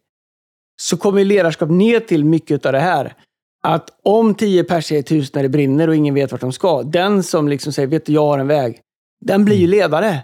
[0.76, 3.14] så kommer ledarskap ner till mycket av det här.
[3.62, 6.52] Att om tio pers är ett hus när det brinner och ingen vet vart de
[6.52, 8.80] ska, den som liksom säger vet du, jag har en väg,
[9.24, 9.70] den blir ju mm.
[9.70, 10.22] ledare.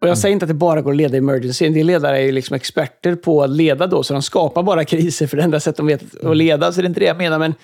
[0.00, 0.16] Och jag mm.
[0.16, 1.66] säger inte att det bara går att leda emergency.
[1.66, 5.26] En del ledare är liksom experter på att leda då, så de skapar bara kriser
[5.26, 6.36] för det enda sättet de vet att mm.
[6.36, 6.72] leda.
[6.72, 7.38] Så det är inte det jag menar.
[7.38, 7.54] Men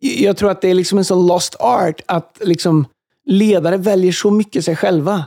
[0.00, 2.86] jag tror att det är liksom en sån lost art att liksom
[3.26, 5.24] ledare väljer så mycket sig själva.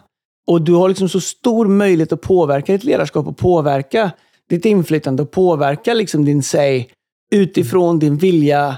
[0.48, 4.12] Och du har liksom så stor möjlighet att påverka ditt ledarskap och påverka
[4.50, 6.90] ditt inflytande och påverka liksom din säg
[7.32, 8.78] utifrån din vilja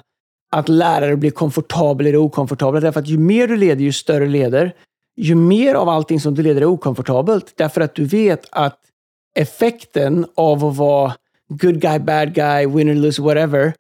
[0.52, 2.82] att lära dig att bli komfortabel eller okomfortabel.
[2.82, 4.74] Därför att ju mer du leder, ju större leder
[5.22, 7.54] ju mer av allting som du leder är okomfortabelt.
[7.56, 8.80] Därför att du vet att
[9.36, 11.14] effekten av att vara
[11.50, 13.74] good guy, bad guy, winner, lose, whatever,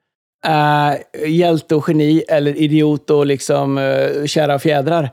[0.47, 5.10] uh, hjälte och geni eller idiot och liksom uh, kära fjädrar.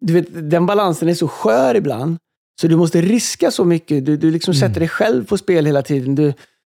[0.00, 2.18] Du vet, den balansen är så skör ibland.
[2.60, 4.06] Så du måste riska så mycket.
[4.06, 4.60] Du, du liksom mm.
[4.60, 6.14] sätter dig själv på spel hela tiden.
[6.14, 6.32] Du,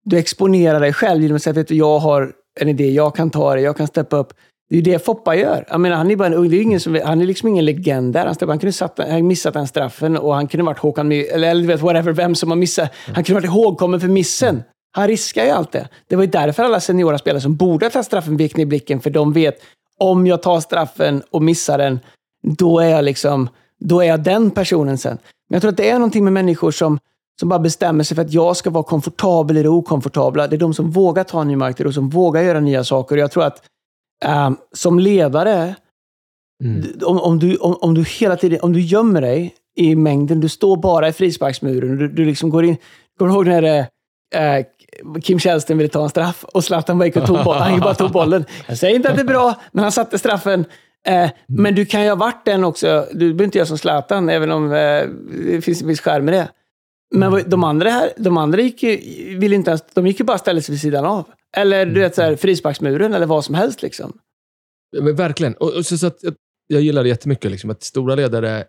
[0.05, 3.55] du exponerar dig själv genom att säga att jag har en idé, jag kan ta
[3.55, 4.33] det, jag kan steppa upp.
[4.69, 5.65] Det är ju det Foppa gör.
[5.69, 8.13] Jag menar, han, är bara en, det är ingen som, han är liksom ingen legend
[8.13, 8.25] där.
[8.25, 11.67] Han, han kunde satt, han missat den straffen och han kunde varit Håkan eller, eller
[11.67, 12.91] vet, whatever, vem som har missat.
[13.05, 14.63] Han kunde varit ihågkommen för missen.
[14.91, 15.89] Han riskar ju allt det.
[16.07, 18.99] Det var ju därför alla seniora spelare som borde ha tagit straffen vek ner blicken,
[18.99, 19.55] för de vet
[19.99, 21.99] om jag tar straffen och missar den,
[22.43, 23.49] då är jag liksom,
[23.87, 25.17] då är jag den personen sen.
[25.49, 26.99] Men jag tror att det är någonting med människor som,
[27.39, 30.47] som bara bestämmer sig för att jag ska vara komfortabel i det okomfortabla.
[30.47, 32.83] Det är de som vågar ta ny mark, det är de som vågar göra nya
[32.83, 33.17] saker.
[33.17, 33.65] Jag tror att
[34.25, 35.75] Um, som ledare,
[36.63, 36.83] mm.
[37.05, 40.49] om, om, du, om, om, du hela tiden om du gömmer dig i mängden, du
[40.49, 42.77] står bara i frisparksmuren, du, du liksom går in...
[43.17, 44.65] Kommer du ihåg när uh,
[45.21, 47.61] Kim Källström ville ta en straff och Zlatan och tog bollen.
[47.61, 48.45] Han bara tog bollen.
[48.67, 50.65] Jag säger inte att det är bra, men han satte straffen.
[51.05, 53.07] Eh, men du kan ju ha varit den också.
[53.11, 55.03] Du behöver inte göra som Zlatan, även om eh,
[55.45, 56.49] det finns en viss skärm i det.
[57.15, 57.49] Men mm.
[57.49, 58.97] de andra, här, de andra gick ju,
[59.37, 61.25] vill inte ens, de gick ju bara ställa sig vid sidan av.
[61.57, 63.81] Eller du vet, så här, frisparksmuren eller vad som helst.
[63.81, 64.17] Liksom.
[65.01, 65.53] Men verkligen.
[65.53, 66.19] Och, och så, så att,
[66.67, 67.51] jag gillar det jättemycket.
[67.51, 68.63] Liksom, att stora ledare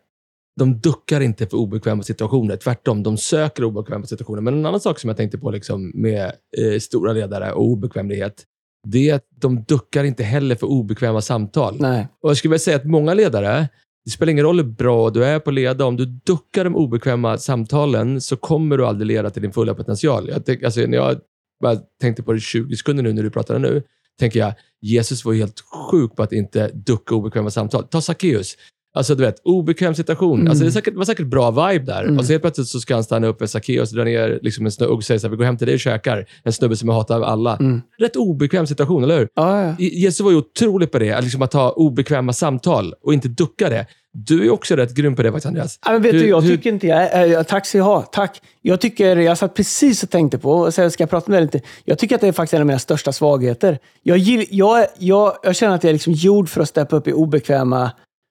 [0.60, 2.56] de duckar inte för obekväma situationer.
[2.56, 4.42] Tvärtom, de söker obekväma situationer.
[4.42, 8.44] Men en annan sak som jag tänkte på liksom, med eh, stora ledare och obekvämlighet,
[8.90, 11.76] det är att de duckar inte heller för obekväma samtal.
[11.80, 12.08] Nej.
[12.22, 13.68] Och Jag skulle vilja säga att många ledare,
[14.04, 15.84] det spelar ingen roll hur bra du är på att leda.
[15.84, 20.28] Om du duckar de obekväma samtalen så kommer du aldrig leda till din fulla potential.
[20.28, 21.16] Jag, alltså, när jag
[21.62, 23.82] bara tänkte på det 20 sekunder nu när du pratade nu,
[24.18, 27.84] tänker jag, Jesus var helt sjuk på att inte ducka obekväma samtal.
[27.84, 28.56] Ta Sackeus.
[28.96, 30.40] Alltså du vet, obekväm situation.
[30.40, 30.50] Mm.
[30.50, 32.02] Alltså, det säkert, var säkert bra vibe där.
[32.02, 32.18] Mm.
[32.18, 34.66] Och så helt plötsligt så ska han stanna upp med Sackeus och dra ner liksom
[34.66, 36.26] en snubbe och säga så här, vi går hem till dig och käkar.
[36.44, 37.56] En snubbe som jag hatar av alla.
[37.56, 37.82] Mm.
[37.98, 39.28] Rätt obekväm situation, eller hur?
[39.34, 39.74] Ah, ja.
[39.78, 43.86] Jesus var ju otrolig på det, liksom att ha obekväma samtal och inte ducka det.
[44.12, 45.78] Du är också rätt grym på det faktiskt, Andreas.
[45.84, 46.48] Ja, men vet du, du jag du...
[46.48, 47.32] tycker inte jag...
[47.32, 48.02] Äh, tack ska jag ha.
[48.02, 48.40] Tack.
[48.62, 51.66] Jag tycker, jag satt precis och tänkte på, och ska jag prata med dig lite?
[51.84, 53.78] Jag tycker att det är faktiskt en av mina största svagheter.
[54.02, 57.12] Jag, jag, jag, jag känner att jag är liksom gjord för att steppa upp i
[57.12, 57.90] obekväma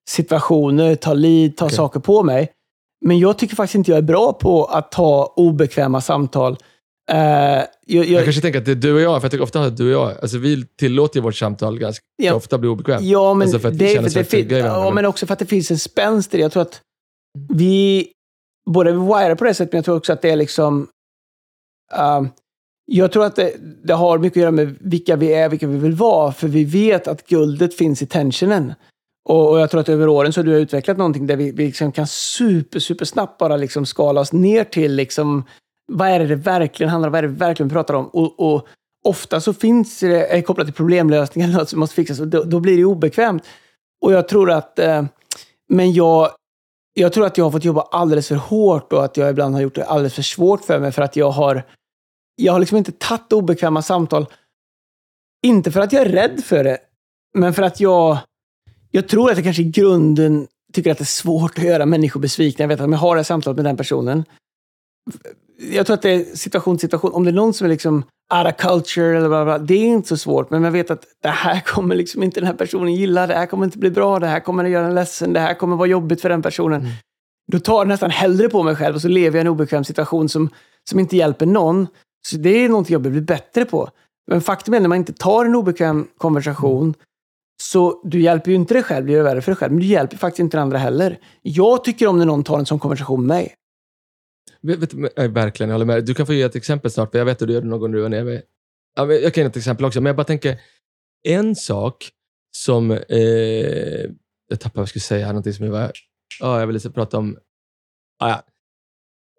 [0.10, 1.76] situationer, ta lid, ta okay.
[1.76, 2.52] saker på mig.
[3.06, 6.58] Men jag tycker faktiskt inte jag är bra på att ta obekväma samtal.
[7.12, 9.44] Uh, jag, jag, jag, kanske tänker att det är du och jag, för jag tycker
[9.44, 12.70] ofta att du och jag, alltså vi tillåter ju vårt samtal ganska ja, ofta bli
[12.70, 13.04] obekvämt.
[13.04, 15.46] Ja, men, alltså för att det, för det fin- ja, men också för att det
[15.46, 16.44] finns en spänst i det.
[16.44, 16.82] Jag tror att
[17.50, 18.08] vi,
[18.70, 20.88] både vi wirar på det sättet, men jag tror också att det är liksom...
[21.98, 22.28] Uh,
[22.86, 25.78] jag tror att det, det, har mycket att göra med vilka vi är, vilka vi
[25.78, 26.32] vill vara.
[26.32, 28.74] För vi vet att guldet finns i tensionen.
[29.30, 31.66] Och, och, jag tror att över åren så har du utvecklat någonting där vi, vi
[31.66, 35.44] liksom kan super, super snabbt bara liksom skala oss ner till liksom,
[35.92, 37.12] vad är det det verkligen handlar om?
[37.12, 38.08] Vad är det vi verkligen pratar om?
[38.08, 38.68] Och, och
[39.06, 42.44] ofta så finns det, är kopplat till problemlösning eller något som måste fixas och då,
[42.44, 43.44] då blir det obekvämt.
[44.02, 45.06] Och jag tror att, eh,
[45.70, 46.30] men jag,
[46.94, 49.62] jag tror att jag har fått jobba alldeles för hårt och att jag ibland har
[49.62, 51.64] gjort det alldeles för svårt för mig för att jag har,
[52.36, 54.26] jag har liksom inte tagit obekväma samtal.
[55.46, 56.78] Inte för att jag är rädd för det,
[57.38, 58.18] men för att jag
[58.96, 62.20] jag tror att jag kanske i grunden tycker att det är svårt att göra människor
[62.20, 62.64] besvikna.
[62.64, 64.26] Jag vet att om jag har det här samtalet med den personen.
[65.72, 67.14] Jag tror att det är situation till situation.
[67.14, 68.04] Om det är någon som är liksom
[68.34, 70.50] out of culture eller bla, bla, det är inte så svårt.
[70.50, 73.28] Men jag vet att det här kommer liksom inte den här personen gilla.
[73.28, 74.20] Det här kommer inte bli bra.
[74.20, 75.34] Det här kommer att göra en ledsen.
[75.34, 76.82] Det här kommer vara jobbigt för den personen.
[76.82, 76.92] Mm.
[77.52, 79.84] Då tar jag nästan hellre på mig själv och så lever jag i en obekväm
[79.84, 80.50] situation som,
[80.90, 81.88] som inte hjälper någon.
[82.28, 83.90] Så det är någonting jag behöver bli bättre på.
[84.28, 86.94] Men faktum är när man inte tar en obekväm konversation mm
[87.62, 89.88] så du hjälper ju inte dig själv, det gör värre för dig själv, men du
[89.88, 91.20] hjälper faktiskt inte den andra heller.
[91.42, 93.54] Jag tycker om när någon tar en sån konversation med mig.
[94.62, 96.06] Vet, vet, eh, verkligen, jag håller med.
[96.06, 97.80] Du kan få ge ett exempel snart, för jag vet att du gör det någon
[97.80, 98.42] gång när du var nere
[98.96, 100.60] jag kan ge ett exempel också, men jag bara tänker,
[101.24, 102.10] en sak
[102.58, 102.92] som...
[102.92, 104.10] Eh,
[104.48, 105.92] jag tappade vad jag skulle säga, någonting som jag var...
[106.40, 107.38] Ja, ah, jag ville prata om...
[108.20, 108.44] Ah, ja.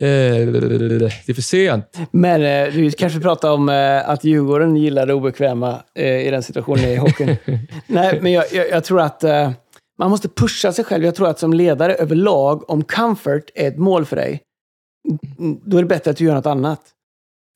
[0.01, 1.99] Eh, det är för sent.
[2.11, 6.43] Men eh, du kanske pratar om eh, att Djurgården gillar det obekväma eh, i den
[6.43, 7.37] situationen i hockeyn.
[7.87, 9.51] Nej, men jag, jag, jag tror att eh,
[9.99, 11.05] man måste pusha sig själv.
[11.05, 14.41] Jag tror att som ledare överlag, om comfort är ett mål för dig,
[15.39, 16.81] mm, då är det bättre att du gör något annat.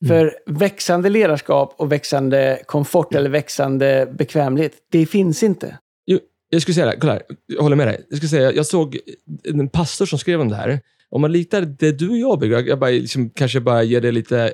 [0.05, 0.09] Mm.
[0.09, 5.77] För växande ledarskap och växande komfort eller växande bekvämlighet, det finns inte.
[6.05, 8.05] Jo, jag skulle säga det här, kolla här, jag håller med dig.
[8.09, 8.97] Jag skulle säga, jag såg
[9.43, 10.79] en pastor som skrev om det här.
[11.11, 14.11] Om man litar det du och jag bygger, jag bara, liksom, kanske bara ger dig
[14.11, 14.53] lite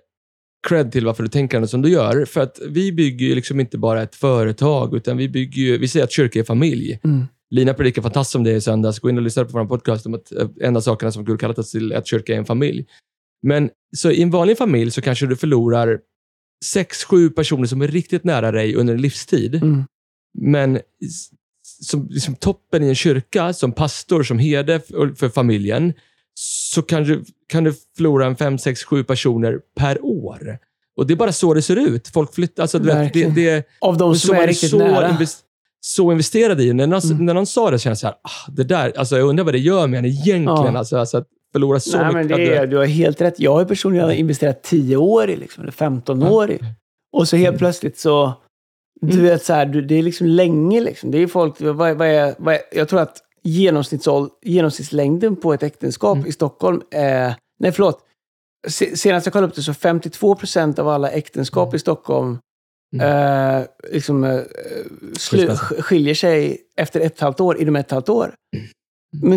[0.67, 2.25] cred till varför du tänker som du gör.
[2.25, 5.87] För att vi bygger ju liksom inte bara ett företag, utan vi bygger ju, vi
[5.87, 6.99] säger att kyrka är familj.
[7.03, 7.25] Mm.
[7.49, 8.99] Lina predikade fantastiskt om det i söndags.
[8.99, 11.39] Gå in och lyssna på vår podcast om att eh, en av sakerna som Gud
[11.39, 12.85] kallat oss till är att kyrka är en familj.
[13.41, 15.99] Men så i en vanlig familj så kanske du förlorar
[16.65, 19.55] sex, sju personer som är riktigt nära dig under en livstid.
[19.55, 19.83] Mm.
[20.39, 20.79] Men
[21.81, 25.93] som liksom toppen i en kyrka, som pastor, som herde för, för familjen,
[26.39, 30.57] så kan du, kan du förlora en fem, sex, sju personer per år.
[30.97, 32.07] Och det är bara så det ser ut.
[32.07, 32.63] Folk flyttar.
[32.63, 35.09] Alltså, vet, det, det, Av de som är riktigt så, nära.
[35.09, 35.41] invest-
[35.81, 36.73] så investerad i.
[36.73, 37.25] När någon, Mm.
[37.25, 39.53] när någon sa det kände jag så här, ah, det där, alltså, jag undrar vad
[39.53, 40.43] det gör med en egentligen.
[40.45, 40.77] Ja.
[40.77, 42.37] Alltså, alltså, att förlora så Nej, men mycket.
[42.37, 43.39] det att är, du har helt rätt.
[43.39, 46.29] Jag har personligen investerat 10 år i, liksom, eller 15 Ja.
[46.29, 46.59] år i.
[47.13, 47.59] Och så helt Mm.
[47.59, 48.33] plötsligt så...
[49.01, 49.25] Du Mm.
[49.25, 50.81] vet, så här, det är liksom länge.
[50.81, 51.11] Liksom.
[51.11, 51.61] Det är folk...
[51.61, 53.17] Vad, vad är, vad är, jag tror att
[54.41, 56.29] genomsnittslängden på ett äktenskap Mm.
[56.29, 57.35] i Stockholm är...
[57.59, 57.99] Nej, förlåt.
[58.67, 62.37] Se, senast jag kollade upp det så 52 procent av alla äktenskap i Stockholm
[62.95, 63.59] Mm.
[63.59, 64.39] eh, liksom, eh,
[65.17, 65.47] slu,
[65.79, 68.33] skiljer sig efter ett halvt år, inom ett halvt år.
[68.55, 68.67] Mm.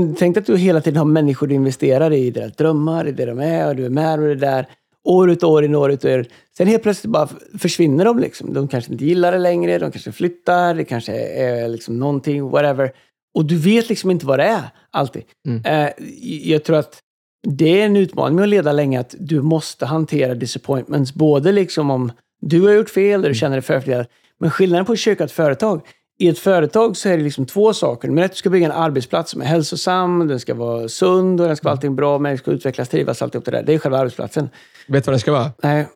[0.03, 3.25] Men tänk att du hela tiden har människor du investerar i, deras drömmar, i det
[3.25, 4.66] de är, och du är med och det där.
[5.05, 6.25] År ut och år in, år ut och år.
[6.57, 8.18] Sen helt plötsligt bara försvinner de.
[8.18, 8.55] Liksom.
[8.55, 12.92] De kanske inte gillar det längre, de kanske flyttar, det kanske är liksom någonting, whatever.
[13.34, 15.22] Och du vet liksom inte vad det är, alltid.
[15.46, 15.64] Mm.
[15.64, 15.92] Eh,
[16.42, 16.98] jag tror att
[17.48, 21.14] det är en utmaning med att leda länge, att du måste hantera disappointments.
[21.14, 24.06] Både liksom om du har gjort fel, eller du känner dig förfördelad.
[24.40, 25.82] Men skillnaden på att köka ett företag,
[26.18, 28.10] i ett företag så är det liksom två saker.
[28.10, 31.46] Men att du ska bygga en arbetsplats som är hälsosam, den ska vara sund och
[31.46, 33.62] den ska vara allting bra, men den ska utvecklas, trivas, allt det där.
[33.62, 34.48] Det är själva arbetsplatsen.
[34.88, 35.52] Vet du vad det ska vara?
[35.62, 35.88] Nej.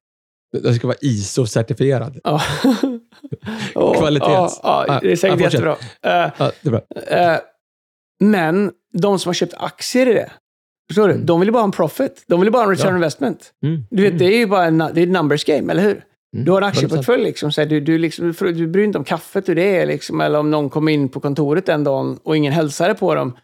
[0.62, 2.20] Den ska vara ISO-certifierad.
[2.24, 2.42] Ja.
[3.74, 4.60] Ja, Kvalitets.
[4.62, 5.52] Ja, ja, det är säkert fortsätt.
[5.52, 5.76] jättebra.
[6.02, 6.30] Ja,
[6.62, 6.80] det är bra.
[7.06, 7.38] Eh,
[8.20, 10.30] men de som har köpt aktier i det,
[10.88, 11.14] förstår du?
[11.14, 11.26] Mm.
[11.26, 12.24] De vill ju bara ha en profit.
[12.26, 12.96] De vill ju bara ha en return Ja.
[12.96, 13.52] investment.
[13.62, 13.84] Mm.
[13.90, 14.18] Du vet, Mm.
[14.18, 16.04] det är ju bara en, det är ett numbers game, eller hur?
[16.34, 16.44] Mm.
[16.44, 19.04] Du har en aktieportfölj, liksom, så här, du, du, liksom, du, bryr dig inte om
[19.04, 22.36] kaffet hur det är, liksom, eller om någon kommer in på kontoret en dag och
[22.36, 23.36] ingen hälsade på dem.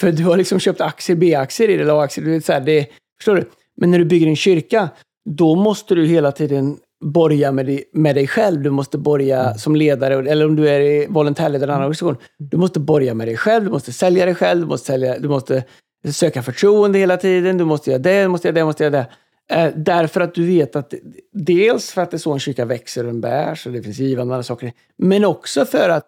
[0.00, 2.24] För du har liksom köpt aktier, B-aktier i det, eller A-aktier.
[2.24, 2.86] Du vet, så här, det,
[3.18, 3.48] förstår du?
[3.76, 4.88] Men när du bygger en kyrka,
[5.30, 8.62] då måste du hela tiden borga med dig, med dig själv.
[8.62, 9.58] Du måste borga Mm.
[9.58, 12.16] som ledare, eller om du är volontärledare i en annan organisation.
[12.38, 15.28] Du måste borga med dig själv, du måste sälja dig själv, du måste, sälja, du
[15.28, 15.64] måste
[16.12, 18.90] söka förtroende hela tiden, du måste göra det, du måste göra det, du måste göra
[18.90, 19.06] det.
[19.52, 20.94] Eh, därför att du vet att,
[21.32, 23.98] dels för att det är så en kyrka växer och den bärs och det finns
[23.98, 26.06] givande och andra saker, men också för att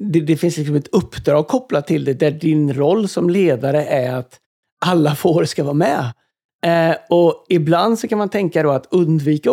[0.00, 4.14] det, det finns liksom ett uppdrag kopplat till det, där din roll som ledare är
[4.14, 4.38] att
[4.84, 6.12] alla får ska vara med.
[6.66, 9.50] Eh, och ibland så kan man tänka då att undvika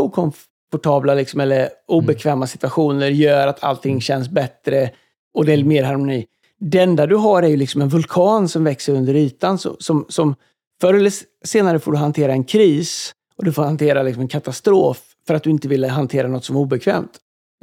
[0.69, 4.91] okomfortabla liksom, eller obekväma situationer gör att allting känns bättre
[5.33, 6.25] och det är mer harmoni.
[6.59, 9.57] Det enda du har är ju liksom en vulkan som växer under ytan.
[9.57, 10.35] Så, som, som
[10.81, 11.11] förr eller
[11.45, 15.43] senare får du hantera en kris och du får hantera liksom en katastrof för att
[15.43, 17.11] du inte ville hantera något som är obekvämt.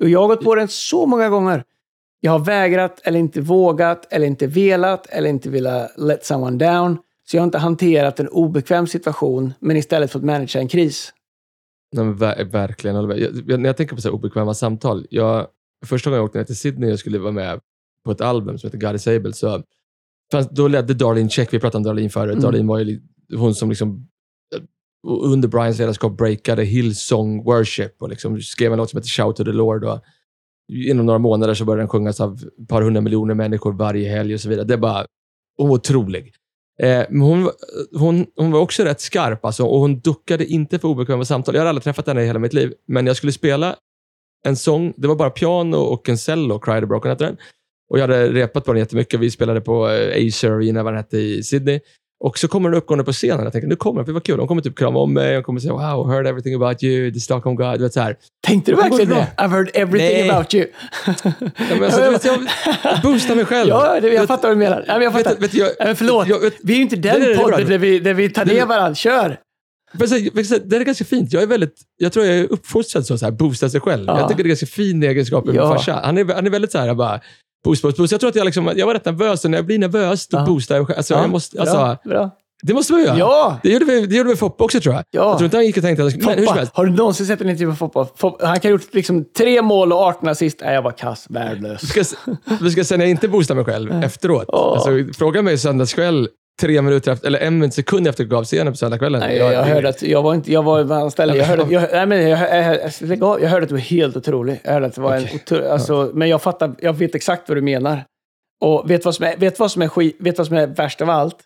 [0.02, 1.64] Och jag har gått på den så många gånger.
[2.20, 6.98] Jag har vägrat, eller inte vågat, eller inte velat, eller inte velat let someone down.
[7.28, 11.12] Så jag har inte hanterat en obekväm situation, men istället fått managera en kris.
[11.92, 12.96] Nej, ver verkligen.
[12.96, 15.06] Jag, jag, när jag tänker på så obekväma samtal.
[15.10, 15.46] Jag,
[15.86, 17.60] första gången jag åkte ner till Sydney och skulle vara med
[18.04, 19.62] på ett album som heter God is able, så
[20.32, 22.42] fanns, då ledde Darlene Check, vi pratade om Darlene förut, Mm.
[22.42, 23.00] Darlene var ju
[23.34, 24.08] hon som liksom
[24.56, 24.62] eh,
[25.04, 29.44] under Brians ledarskap breakade Hillsong Worship och liksom skrev en låt som heter Shout to
[29.44, 29.84] the Lord.
[29.84, 30.00] Och
[30.72, 34.34] inom några månader så började den sjungas av ett par hundra miljoner människor varje helg
[34.34, 34.66] och så vidare.
[34.66, 35.06] Det är bara
[35.58, 36.34] otrolig.
[36.82, 37.52] Eh, men hon, var-
[37.98, 41.54] hon, hon var också rätt skarp alltså, och hon duckade inte för obekväma samtal.
[41.54, 43.76] Jag har aldrig träffat henne i hela mitt liv, men jag skulle spela
[44.46, 44.94] en sång.
[44.96, 47.36] Det var bara piano och en cello, Cry the Broken hette den.
[47.90, 49.20] Och jag hade repat på den jättemycket.
[49.20, 51.80] Vi spelade på eh, Acer Arena, vad den hette, i Sydney.
[52.24, 53.44] Och så kommer den uppgående på scenen.
[53.44, 54.36] Jag tänkte, nu kommer den, för vad kul.
[54.38, 55.34] De kommer typ krama om mig.
[55.34, 57.72] De kommer säga, wow, heard everything about you, the Stockholm God.
[57.78, 58.16] Du vet så här.
[58.46, 59.26] Tänkte du verkligen det?
[59.36, 60.30] I've heard everything Nej.
[60.30, 60.66] about you.
[61.06, 62.38] Ja, alltså, vet, jag
[63.02, 63.68] boostar mig själv.
[63.68, 64.84] ja, det, jag Vet- fattar vad du menar.
[64.86, 65.30] Ja, men jag fattar.
[65.30, 67.98] Vet, vet, jag, men förlåt, jag, vi är ju inte den det podden där vi,
[67.98, 68.94] där vi tar ner varandra.
[68.94, 69.38] Kör!
[69.92, 71.32] Det är ganska fint.
[71.32, 74.04] Jag är väldigt, jag tror jag är uppfostrad så, så här, boosta sig själv.
[74.06, 74.18] Ja.
[74.20, 75.68] Jag tycker det är ganska fin egenskap i min Ja.
[75.76, 76.00] farsa.
[76.04, 77.20] Han är, han är väldigt så här, bara,
[77.66, 78.12] boost, boost, boost.
[78.12, 80.38] Jag tror att jag, liksom, jag var rätt nervös och när jag blir nervös, då
[80.38, 80.44] Ja.
[80.44, 80.92] boostar jag.
[80.92, 82.30] Alltså, Ja, jag måste, alltså, bra, bra.
[82.62, 83.18] Det måste man göra.
[83.18, 83.58] Ja!
[83.62, 85.04] Det gjorde vi, det gjorde vi Foppa också tror jag.
[85.10, 85.30] Ja.
[85.30, 86.52] Jag tror inte han gick och tänkte att Foppa.
[86.52, 86.72] helst.
[86.74, 88.06] Har du någonsin sett en intervju med Foppa?
[88.16, 88.46] Foppa?
[88.46, 90.58] Han kan ha gjort liksom tre mål och 18 assist.
[90.64, 91.26] Nej, jag var kass.
[91.28, 91.82] Värdelös.
[91.96, 92.16] Vi ska,
[92.60, 94.44] vi ska säga när jag inte boostar mig själv efteråt.
[94.48, 94.72] Åh.
[94.72, 96.28] Alltså, fråga mig söndagskväll,
[96.60, 99.20] tre minuter efter, eller en sekund efter att jag gav scenen på söndagskvällen.
[99.20, 101.36] Nej, jag, jag hörde att jag var inte, jag var på ställe.
[101.36, 102.78] Jag hörde, jag, nej, men jag, jag,
[103.20, 104.60] jag, jag hörde att du var helt otrolig.
[104.64, 107.56] Jag hörde att det var en otro, alltså, Men jag fattar, jag vet exakt vad
[107.58, 108.04] du menar.
[108.60, 111.00] Och vet vad som är, vet vad som är, skit, vet vad som är värst
[111.02, 111.36] av allt?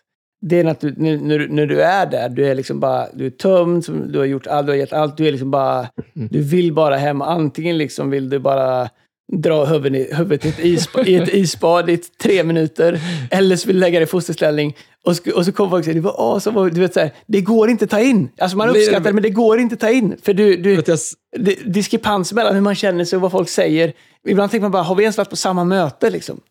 [0.45, 3.07] Det är att du, när, när, du- när du är där, du är liksom bara,
[3.13, 5.87] du är tömd, du har gjort allt, du har gett allt, du är liksom bara,
[6.13, 7.21] du vill bara hem.
[7.21, 8.89] Antingen liksom vill du bara
[9.31, 12.99] dra huvudet i, huvudet i, ett, isba, i ett isbad i tre minuter,
[13.31, 14.75] eller så vill lägga dig i fosterställning.
[15.05, 17.13] Och, sk- och så kommer folk och säger, det var och du vet så här,
[17.27, 18.29] det går inte att ta in.
[18.37, 20.15] Alltså man uppskattar men- det, men det går inte att ta in.
[20.21, 20.97] För du, du, jag,
[21.39, 23.93] det, diskrepans mellan hur man känner sig och vad folk säger.
[24.27, 26.41] Ibland tänker man bara, har vi ens varit på samma möte liksom?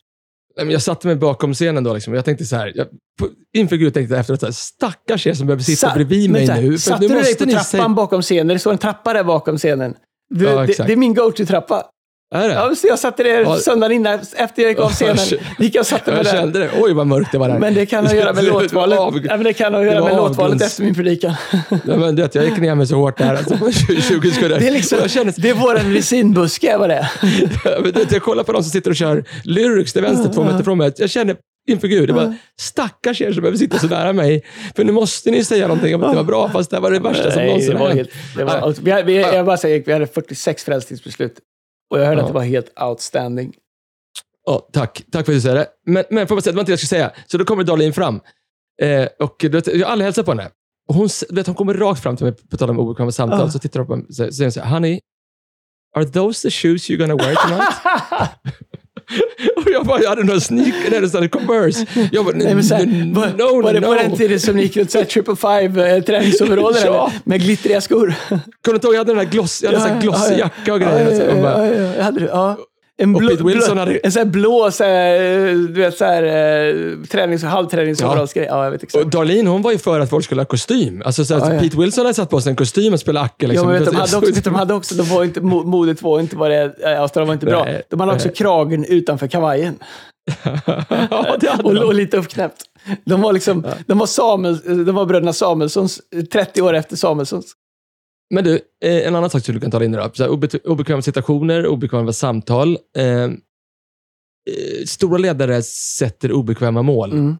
[0.56, 1.94] jag satte mig bakom scenen då.
[1.94, 2.14] Liksom.
[2.14, 2.86] Jag tänkte så här, jag,
[3.20, 6.30] på, inför Gud tänkte jag efteråt, så här, stackars er som behöver sitta Sa- bredvid
[6.30, 6.70] mig så här, nu.
[6.70, 8.46] För Satte nu du dig på trappan bakom scenen?
[8.48, 9.94] Det står en trappa där bakom scenen.
[10.34, 11.84] Du, Ja, det, det är min go-to-trappa.
[12.34, 12.54] Är det?
[12.54, 13.56] Ja, så jag satte det Ja.
[13.56, 15.16] söndagen innan, efter jag gick av scenen.
[15.58, 16.70] Gick jag satte mig jag kände det.
[16.80, 17.58] Oj, vad mörkt det var där.
[17.58, 18.98] Men det kan ha att göra med Det var låtvalet.
[18.98, 21.34] av- Ja, men det kan ha att det göra var med låtvalet efter min predikan.
[21.70, 23.34] Ja, men, du vet, jag gick ner mig så hårt där.
[23.34, 24.58] Alltså, på 20 sekunder.
[24.60, 27.10] Det är, liksom, jag, kände, det är våran resinbuske, vad det är.
[27.82, 30.42] men, du vet, jag kollar på de som sitter och kör lyrics till vänster, två
[30.44, 30.92] meter från mig.
[30.96, 31.36] Jag känner
[31.68, 34.42] inför Gud, det var stackars er som behöver sitta så nära mig.
[34.76, 36.98] För nu måste ni säga någonting om att det var bra, fast det var det
[37.00, 38.08] värsta som någonsin det var hänt.
[38.36, 41.34] det var, jag bara säger, vi hade 46 frälsningsbeslut.
[41.90, 42.22] Och jag hörde Ja.
[42.22, 43.54] att det var helt outstanding.
[44.46, 45.02] Ja, tack.
[45.12, 45.68] Tack för att du säger det.
[45.86, 47.12] Men, men får man säga, det var inte det jag skulle säga.
[47.26, 48.20] Så då kommer Darlene fram.
[48.82, 50.50] Eh, och vet, jag har aldrig hälsat på henne.
[50.88, 53.50] Och hon, vet, hon kommer rakt fram till mig, på tal om obekväma samtal, Ja.
[53.50, 55.00] så tittar hon på mig och säger så här, Honey,
[55.96, 57.74] are those the shoes you're gonna wear tonight?
[59.56, 61.86] och jag bara, jag hade några sneakers, eller sådana Converse.
[62.12, 64.56] Jag bara, Nej, men så här, no, var, no, var det på den tiden som
[64.56, 67.12] ni gick runt så här triple five eh, träningsoveraller Ja.
[67.24, 68.14] med glittriga skor?
[68.28, 70.38] Kommer du inte ihåg, jag hade den där gloss, jag hade Ja, ja, glossig ja,
[70.38, 70.50] ja.
[70.58, 71.10] jacka och grejer.
[71.10, 72.02] ja, Så ja, ja, ja, ja.
[72.02, 72.26] Hade du?
[72.26, 72.56] Ja.
[73.02, 75.18] En blå, blå, hade- en sån här blå så här,
[75.74, 78.46] du vet, så här, eh, tränings, halvträningsoverallsgrej.
[78.50, 78.64] Ja.
[78.64, 79.04] jag vet exakt.
[79.04, 81.02] och Darlene hon var ju för att folk skulle ha kostym.
[81.04, 81.60] Alltså, så här, Ja, ja.
[81.60, 83.34] Pete Wilson hade satt på sig en kostym och spelat Acke.
[83.38, 83.68] Ja, Liksom.
[83.68, 86.36] men vet, de, hade också, de hade också, de var inte, mo- modet var inte
[86.36, 87.64] vad det Australien var inte bra.
[87.64, 88.34] Nej, De hade också nej.
[88.34, 89.74] kragen utanför kavajen.
[90.44, 91.80] ja, det hade Och, de.
[91.84, 92.62] och lite uppknäppt.
[93.04, 96.00] De var, liksom, de, var Samuel, de var bröderna Samuelssons,
[96.32, 97.52] 30 år efter Samuelssons.
[98.34, 99.92] Men du, eh, en annan sak som du kan ta in.
[99.94, 102.78] Så här, obe- obekväma situationer, obekväma samtal.
[102.96, 103.30] Eh, eh,
[104.86, 105.62] stora ledare
[105.98, 107.12] sätter obekväma mål.
[107.12, 107.36] Mm.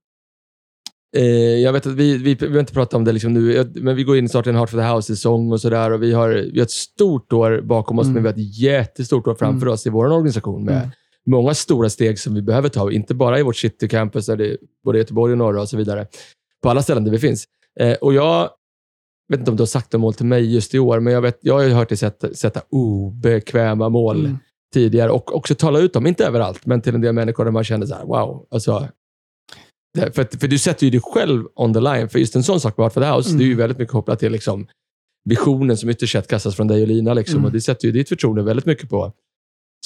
[1.17, 1.25] Eh,
[1.59, 4.03] jag vet att vi, vi, vi har inte pratat om det liksom nu, men vi
[4.05, 5.91] går in snart i en Heart for the House-säsong och sådär.
[5.91, 8.15] Och vi har, vi har ett stort år bakom oss, Mm.
[8.15, 10.91] men vi har ett jättestort år framför oss i vår organisation med Mm.
[11.27, 12.91] många stora steg som vi behöver ta.
[12.93, 16.07] Inte bara i vårt city campus, där det både Göteborg och norra och så vidare.
[16.63, 17.45] På alla ställen där vi finns.
[17.81, 18.51] Eh, och jag
[19.31, 21.39] vet inte om du har sagt mål till mig just i år, men jag, vet,
[21.41, 24.39] jag har ju hört dig sätta, sätta obekväma mål Mm.
[24.75, 27.65] tidigare och också tala ut dem, inte överallt, men till en del människor där man
[27.65, 28.47] känner så här, wow.
[28.51, 28.89] Alltså,
[29.95, 32.61] det, för, för du sätter ju dig själv on the line, för just en sån
[32.61, 33.39] sak med Art for the House, Mm.
[33.39, 34.67] det är ju väldigt mycket kopplat till liksom,
[35.25, 37.15] visionen som ytterst sett kastas från dig och Lina.
[37.15, 37.45] Liksom, Mm.
[37.45, 39.13] och det sätter ju ditt förtroende väldigt mycket på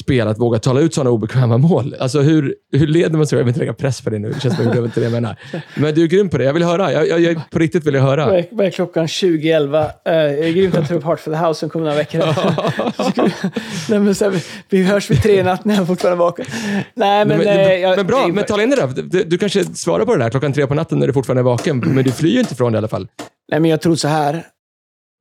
[0.01, 1.97] spel, att våga tala ut sådana obekväma mål.
[2.01, 3.35] Alltså hur, hur leder man så?
[3.35, 5.05] Jag vill inte lägga press på dig nu, det känns som att jag inte det
[5.05, 5.37] jag menar.
[5.77, 6.93] Men du är grym på det, jag vill höra.
[6.93, 8.27] Jag, jag, jag, på riktigt vill jag höra.
[8.27, 9.07] Vad är, vad är klockan?
[9.07, 9.85] 20.11.
[9.85, 10.11] Uh, det
[10.49, 12.19] är grymt att ta upp Heart for the House om kommer några veckor.
[13.91, 16.47] Nej, men så här, vi, hörs vid tre i natt när jag fortfarande är vaken.
[16.95, 17.39] Nej, men...
[17.39, 19.03] Men, eh, men, jag- bra, det- men tala in det då.
[19.03, 21.45] Du, du kanske svarar på det där klockan tre på natten när du fortfarande är
[21.45, 23.09] vaken, men du flyr ju inte från det i alla fall.
[23.51, 24.47] Nej, men jag tror så här.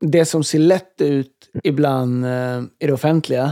[0.05, 1.31] Det som ser lätt ut
[1.63, 3.51] ibland eh, i det offentliga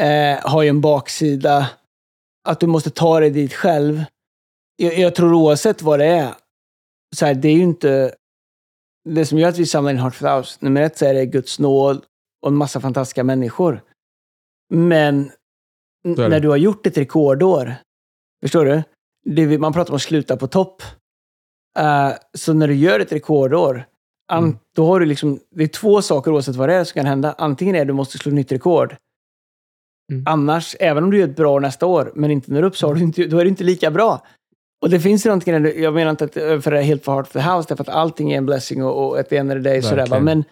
[0.00, 1.70] eh, har ju en baksida.
[2.48, 4.04] Att du måste ta dig dit själv.
[4.76, 6.34] Jag, jag tror oavsett vad det är,
[7.16, 8.14] så här, det är ju inte...
[9.08, 11.26] Det som gör att vi samlar in Heart for House, nummer ett så är det
[11.26, 12.04] Guds nåd
[12.42, 13.80] och en massa fantastiska människor.
[14.74, 15.30] Men
[16.04, 17.74] när du har gjort ett rekordår,
[18.42, 18.82] förstår du?
[19.24, 20.82] Det, man pratar om att sluta på topp.
[21.78, 23.86] Eh, så när du gör ett rekordår,
[24.32, 24.58] Mm.
[24.74, 27.34] då har du liksom, det är två saker oavsett vad det är som kan hända.
[27.38, 28.96] Antingen är det att du måste slå nytt rekord.
[30.12, 30.22] Mm.
[30.26, 32.86] Annars, även om du gör ett bra år nästa år, men inte når upp, så
[32.86, 34.26] har du inte, då är du inte lika bra.
[34.82, 35.74] Och det finns någonting, det.
[35.74, 37.88] jag menar inte att för det är helt för hard for the house, därför att
[37.88, 40.06] allting är en blessing och, och ett the end of the day sådär.
[40.06, 40.20] Va?
[40.20, 40.44] Men,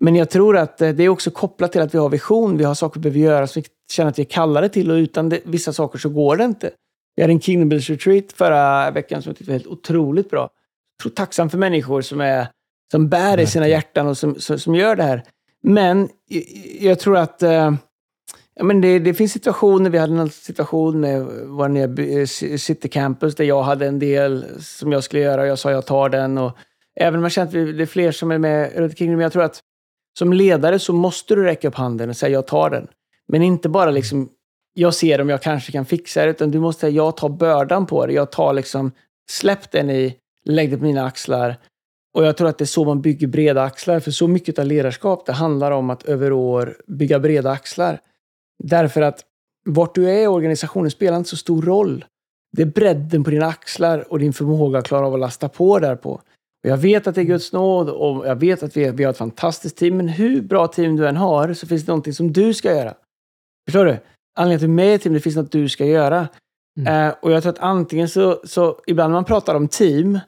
[0.00, 2.64] men jag tror att eh, det är också kopplat till att vi har vision, vi
[2.64, 5.28] har saker vi behöver göra som vi känner att vi är kallade till och utan
[5.28, 6.70] det, vissa saker så går det inte.
[7.16, 10.40] Vi hade en Kingdom Builders Retreat förra veckan som jag tyckte var helt otroligt bra.
[10.40, 12.48] Jag tror tacksam för människor som är
[12.90, 15.22] som bär i sina hjärtan och som, som, som gör det här.
[15.62, 16.44] Men jag,
[16.80, 17.74] jag tror att eh,
[18.56, 22.26] ja, men det, det finns situationer, vi hade en situation med vår nya eh,
[22.56, 25.86] City Campus där jag hade en del som jag skulle göra och jag sa jag
[25.86, 26.38] tar den.
[26.38, 26.56] Och
[27.00, 29.32] även om jag känner att det är fler som är med runt omkring, men jag
[29.32, 29.60] tror att
[30.18, 32.88] som ledare så måste du räcka upp handen och säga jag tar den.
[33.28, 34.28] Men inte bara liksom,
[34.74, 37.86] jag ser om jag kanske kan fixa det, utan du måste säga jag tar bördan
[37.86, 38.12] på det.
[38.12, 38.92] Jag tar liksom,
[39.30, 41.56] släpp den i, lägg det på mina axlar.
[42.14, 44.00] Och jag tror att det är så man bygger breda axlar.
[44.00, 48.00] För så mycket av ledarskap, det handlar om att över år bygga breda axlar.
[48.64, 49.24] Därför att
[49.68, 52.04] vart du är i organisationen spelar inte så stor roll.
[52.56, 55.78] Det är bredden på dina axlar och din förmåga att klara av att lasta på
[55.78, 56.10] därpå.
[56.64, 59.10] Och jag vet att det är Guds nåd och jag vet att vi, vi har
[59.10, 59.96] ett fantastiskt team.
[59.96, 62.94] Men hur bra team du än har så finns det någonting som du ska göra.
[63.66, 63.98] Förstår du?
[64.38, 66.28] Anledningen till att du är team, det finns något du ska göra.
[66.80, 67.08] Mm.
[67.08, 70.18] Eh, och jag tror att antingen så, så, ibland när man pratar om team,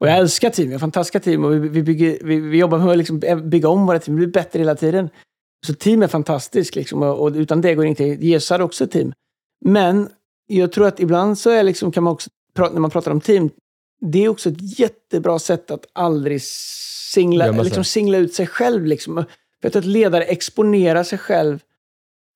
[0.00, 2.78] och jag älskar team, vi har fantastiska team och vi, vi, bygger, vi, vi jobbar
[2.78, 5.10] med att liksom bygga om våra team, vi blir bättre hela tiden.
[5.66, 8.22] Så team är fantastiskt liksom, och, och utan det går ingenting.
[8.22, 9.12] Jesus hade också ett team.
[9.64, 10.08] Men
[10.46, 13.50] jag tror att ibland så är liksom, kan man också, när man pratar om team,
[14.00, 18.86] det är också ett jättebra sätt att aldrig singla, liksom singla ut sig själv.
[18.86, 19.24] Liksom.
[19.62, 21.58] För att ledare exponerar sig själv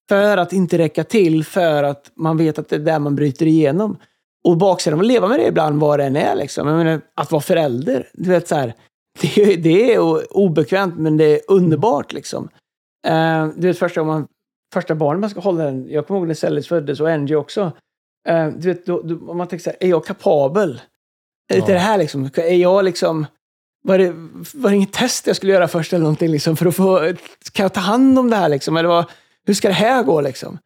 [0.09, 3.47] för att inte räcka till, för att man vet att det är där man bryter
[3.47, 3.97] igenom.
[4.45, 6.35] Och baksidan av att leva med det ibland, vad det än är.
[6.35, 6.69] Liksom.
[6.69, 8.75] Jag menar, att vara förälder, du vet så här,
[9.21, 12.13] det, är- det är obekvämt, men det är underbart.
[12.13, 12.49] Liksom.
[13.07, 14.29] Eh, du vet första gången man,
[14.75, 17.73] första barnet man ska hålla den, jag kommer ihåg när Sellis föddes och Angie också.
[18.29, 20.81] Eh, du vet, då, då, om man tänker så här, är jag kapabel?
[21.53, 21.67] Är det Ja.
[21.67, 22.31] det här liksom?
[22.35, 23.27] Är jag liksom...
[23.83, 24.13] Var det,
[24.55, 26.99] var det inget test jag skulle göra först eller någonting liksom, för att få...
[27.53, 28.77] Kan jag ta hand om det här liksom?
[28.77, 29.05] Eller vad,
[29.47, 30.59] hur ska det här gå liksom?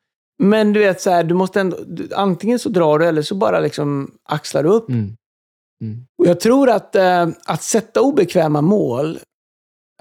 [0.42, 1.76] Men du vet, så här, du måste ändå...
[1.86, 4.88] Du, antingen så drar du eller så bara liksom axlar du upp.
[4.88, 5.16] Mm.
[5.82, 6.06] Mm.
[6.18, 9.18] Och jag tror att, eh, att sätta obekväma mål,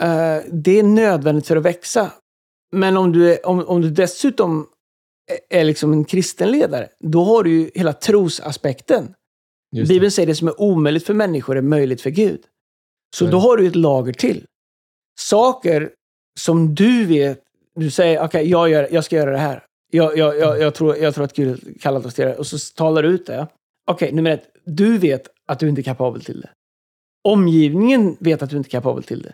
[0.01, 2.11] eh, det är nödvändigt för att växa.
[2.74, 4.67] Men om du, är, om, om du dessutom
[5.49, 9.13] är, liksom en kristen ledare, då har du ju hela trosaspekten.
[9.88, 12.41] Bibeln säger det som är omöjligt för människor är möjligt för Gud.
[13.15, 14.45] Så är då har du ett lager till.
[15.19, 15.91] Saker
[16.39, 17.41] som du vet,
[17.76, 19.65] du säger okej, jag, gör- jag ska göra det här.
[19.91, 22.36] Jag, jag, jag, jag, tror, jag tror att Gud kallat oss till det.
[22.38, 23.47] Och så talar du ut det.
[23.88, 24.49] Okej, nummer ett.
[24.65, 26.49] Du vet att du inte är kapabel till det.
[27.24, 29.34] Omgivningen vet att du inte är kapabel till det.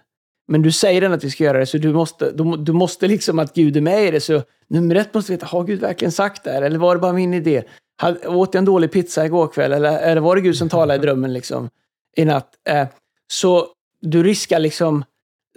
[0.50, 3.08] Men du säger den att vi ska göra det, så du måste, du, du måste
[3.08, 4.20] liksom att Gud är med i det.
[4.22, 6.62] Så nummer ett måste veta, har Gud verkligen sagt det här?
[6.62, 7.64] Eller var det bara min idé?
[8.02, 9.74] Hade- Åt jag en dålig pizza igår kväll?
[9.74, 11.70] Eller, eller var det Gud som talade i drömmen liksom,
[12.18, 12.50] i natt?
[12.70, 12.88] Eh,
[13.32, 13.68] så
[14.02, 15.04] du riskar liksom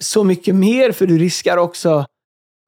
[0.01, 2.07] så mycket mer, för du riskar också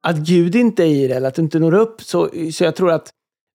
[0.07, 2.01] att Gud inte är i det, eller att du inte når upp.
[2.01, 3.09] Så, så jag tror att,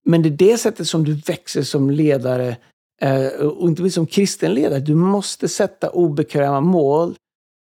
[0.05, 2.57] men det är det sättet som du växer som ledare,
[3.03, 4.81] eh, och inte minst som kristen ledare.
[4.81, 7.15] Du måste sätta obekväma mål.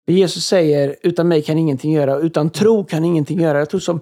[0.07, 3.59] Jesus säger, utan mig kan ingenting göra, utan tro kan ingenting göra.
[3.59, 4.01] Jag tror som,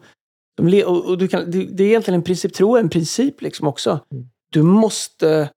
[0.86, 4.00] och, och du kan, det, är egentligen en princip, tro är en princip liksom också.
[4.12, 4.26] Mm.
[4.52, 5.50] Du måste,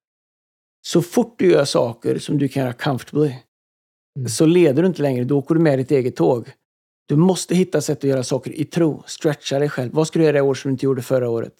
[0.87, 3.33] så fort du gör saker som du kan göra comfortably,
[4.19, 4.29] Mm.
[4.29, 6.51] så leder du inte längre, då åker du med ditt eget tåg.
[7.07, 9.03] Du måste hitta sätt att göra saker i tro.
[9.05, 9.91] Stretcha dig själv.
[9.93, 11.53] Vad ska du göra i år som du inte gjorde förra året?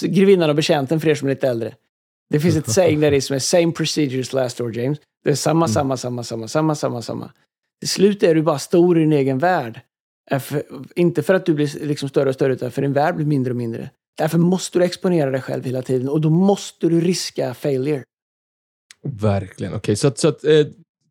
[0.00, 1.74] Grevinnan och betjänten för er som är lite äldre.
[2.30, 4.98] Det finns ett saying där det är som är same procedures last år, James.
[5.24, 5.74] Det är samma, Mm.
[5.74, 7.32] samma, samma, samma, samma, samma, samma.
[7.80, 9.80] Till slut är du bara stor i din egen värld.
[10.30, 10.62] Är För,
[10.94, 13.50] inte för att du blir liksom större och större, utan för din värld blir mindre
[13.50, 13.90] och mindre.
[14.18, 18.02] Därför måste du exponera dig själv hela tiden och då måste du riska failure.
[19.02, 19.74] Verkligen.
[19.74, 20.66] Okej, så att, så att eh,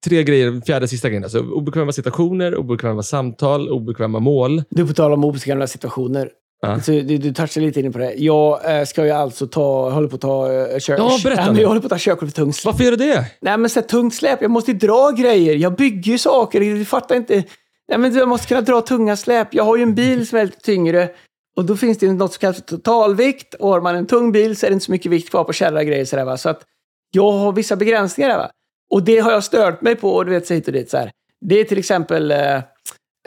[0.06, 1.24] tre grejer, fjärde sista grejen.
[1.24, 4.64] Alltså, obekväma situationer, obekväma samtal, obekväma mål.
[4.70, 6.32] Du, på tal om obekväma situationer.
[6.66, 6.82] Ja.
[6.82, 8.14] Så du, du touchade lite inne på det.
[8.14, 11.62] Jag eh, ska ju alltså ta, håller på att ta uh, kör, Ja, berätta nu.
[11.62, 12.74] Jag håller på att ta körkort för tungt släp.
[12.74, 13.26] Varför gör du det?
[13.42, 14.42] Nej, men så här, tungt släp.
[14.42, 15.56] Jag måste ju dra grejer.
[15.56, 16.60] Jag bygger ju saker.
[16.60, 17.44] Du fattar inte.
[17.90, 19.54] Nej, men jag måste kunna dra tunga släp.
[19.54, 21.10] Jag har ju en bil som är lite tyngre.
[21.58, 23.54] Och då finns det ju något som kallas för totalvikt.
[23.54, 25.54] Och har man en tung bil så är det inte så mycket vikt kvar på
[25.54, 26.06] kärra och grejer.
[26.06, 26.38] Så, där, va?
[26.38, 26.62] så att
[27.12, 28.30] jag har vissa begränsningar.
[28.30, 28.50] Där, va?
[28.92, 30.16] Och det har jag stört mig på.
[30.16, 30.90] Och du vet, så hit och dit.
[30.90, 31.12] Så här.
[31.42, 32.32] Det är till exempel...
[32.32, 32.56] Eh,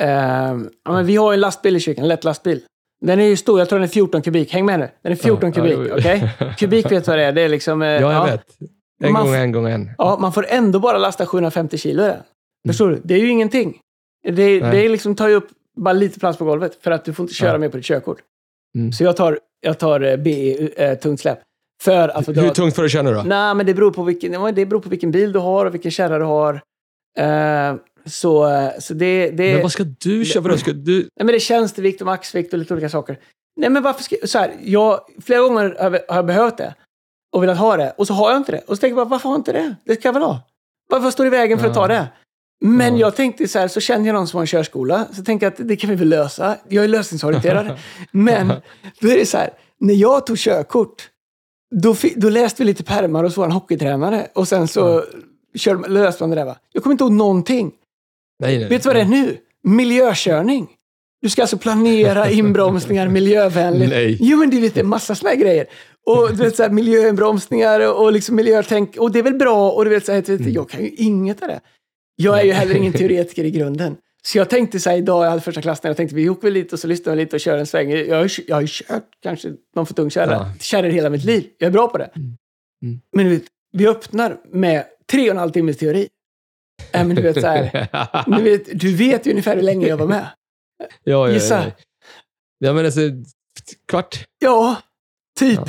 [0.00, 2.62] eh, ja, men vi har en lastbil i kyrkan, en lätt lastbil.
[3.00, 4.52] Den är ju stor, jag tror den är 14 kubik.
[4.52, 4.88] Häng med nu.
[5.02, 5.96] Den är 14 Ja, ja, kubik, jo.
[5.98, 6.30] okej?
[6.58, 7.32] Kubik vet vad det är.
[7.32, 7.82] Det är liksom...
[7.82, 8.24] eh, Ja, jag ja.
[8.24, 8.44] vet.
[9.04, 9.90] En Man gång en gång en.
[9.98, 12.16] Ja, man får ändå bara lasta 750 kilo i den.
[12.68, 13.00] Förstår du?
[13.04, 13.78] Det är ju ingenting.
[14.24, 14.60] Det, Nej.
[14.60, 17.24] det är liksom, tar ju upp bara lite plats på golvet för att du får
[17.24, 17.58] inte köra Ja.
[17.58, 18.18] mer på ditt körkort.
[18.78, 18.92] Mm.
[18.92, 21.38] Så jag tar, jag tar BE, eh, tungt släp.
[21.82, 22.28] För att.
[22.28, 23.22] Hur tungt får du köra nu då?
[23.22, 25.74] Nej, men det beror, på vilken, ja, det beror på vilken bil du har och
[25.74, 26.54] vilken kärra du har.
[27.18, 27.74] Eh,
[28.08, 29.30] så, så det...
[29.30, 30.42] det Men vad ska du köra?
[30.42, 30.96] Vadå, Ska du...
[30.96, 33.18] Nej, men det är tjänstevikt och maxvikt och lite olika saker.
[33.56, 34.16] Nej, men varför ska...
[34.24, 36.74] Så här, jag, flera gånger har jag, behövt det
[37.32, 38.58] och velat ha det och så har jag inte det.
[38.66, 39.74] Och så tänker jag bara, varför har jag inte det?
[39.84, 40.40] Det ska jag väl ha?
[40.90, 41.88] Varför står det i vägen för att ta Ja.
[41.88, 42.08] det?
[42.60, 43.00] Men Ja.
[43.00, 45.52] jag tänkte så här, så känner jag någon som har en körskola, så tänkte jag
[45.52, 46.56] att det kan vi väl lösa.
[46.68, 47.78] Jag är lösningsorienterad.
[48.10, 48.48] Men
[49.00, 49.50] då är det så här,
[49.80, 51.08] när jag tog körkort,
[51.82, 55.04] då, då läste vi lite pärmar hos vår hockeytränare och sen så
[55.54, 56.44] körde, löste man det där.
[56.44, 56.56] Va?
[56.72, 57.72] Jag kommer inte ihåg någonting.
[58.38, 58.68] Nej, nej.
[58.68, 59.36] Vet du vad det är nu?
[59.64, 60.68] Miljökörning.
[61.22, 63.90] Du ska alltså planera inbromsningar miljövänligt.
[63.90, 64.18] Nej.
[64.20, 65.66] Jo, men du vet, det är massa här grejer.
[66.06, 68.96] Och du vet, så här, miljöinbromsningar och, liksom miljötänk.
[68.96, 69.70] Och det är väl bra.
[69.70, 71.60] Och du vet, så här, vet, jag kan ju inget av det.
[72.16, 73.96] Jag är ju heller ingen teoretiker i grunden.
[74.22, 76.52] Så jag tänkte så här idag, jag hade första klassen, jag tänkte vi åker väl
[76.52, 77.90] lite och så lyssnar vi lite och kör en sväng.
[77.90, 80.52] Jag har, jag har ju kört kanske någon för tung kärra, Ja.
[80.60, 81.46] kärror hela mitt liv.
[81.58, 82.10] Jag är bra på det.
[82.16, 83.00] Mm.
[83.12, 86.08] Men du vet, vi öppnar med tre och en halv timmes teori.
[86.92, 87.88] Äh, men du vet så här,
[88.36, 90.26] du vet, du vet ju ungefär hur länge jag var med.
[91.04, 91.64] ja, ja, Gissa.
[91.64, 91.70] ja.
[92.58, 93.00] ja, men alltså,
[93.88, 94.24] kvart.
[94.38, 94.76] Ja,
[95.38, 95.58] typ.
[95.58, 95.66] Ja.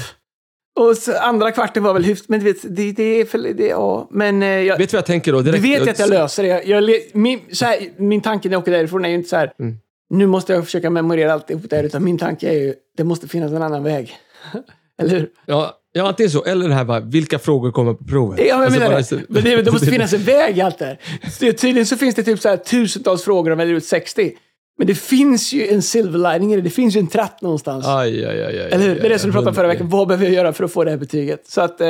[0.79, 3.67] Och så, andra kvarten var väl hyfsat, men du vet, det, det är för, det,
[3.67, 5.37] ja, men eh, jag, Vet du vad jag tänker då?
[5.41, 6.63] du Direkt, vet ju att jag löser det.
[6.63, 9.53] Jag, min, så här, min tanke när jag åker därifrån är ju inte så här,
[9.59, 9.75] Mm.
[10.09, 13.51] nu måste jag försöka memorera alltihop där, utan min tanke är ju, det måste finnas
[13.51, 14.17] en annan väg.
[14.99, 15.29] Eller hur?
[15.45, 18.39] Ja, ja, antingen så, eller det här bara, vilka frågor kommer på provet?
[18.39, 19.23] Ja, jag Alltså, menar bara det.
[19.29, 20.99] Men det, det måste finnas en väg i allt det här.
[21.31, 24.31] Så det- Tydligen så finns det typ så här tusentals frågor och väljer ut 60.
[24.77, 26.61] Men det finns ju en silver lining i det.
[26.61, 27.85] Det finns ju en tratt någonstans.
[27.87, 28.95] Aj, aj, aj, Eller hur?
[28.95, 29.89] Det är det som du pratade om förra veckan.
[29.89, 31.47] Vad behöver jag göra för att få det här betyget?
[31.47, 31.87] Så att eh,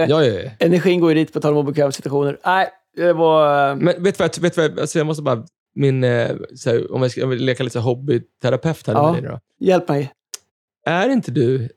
[0.60, 2.38] energin går ju dit på tal om obekväma situationer.
[2.46, 3.70] Nej, det var...
[3.70, 5.44] eh, Men vet du vad, vet vad alltså jag måste bara,
[5.76, 9.12] min, eh, så här, om jag ska jag vill leka lite hobbyterapeut här Ja.
[9.14, 9.66] med dig då.
[9.66, 10.12] Hjälp mig.
[10.86, 11.70] Är inte du,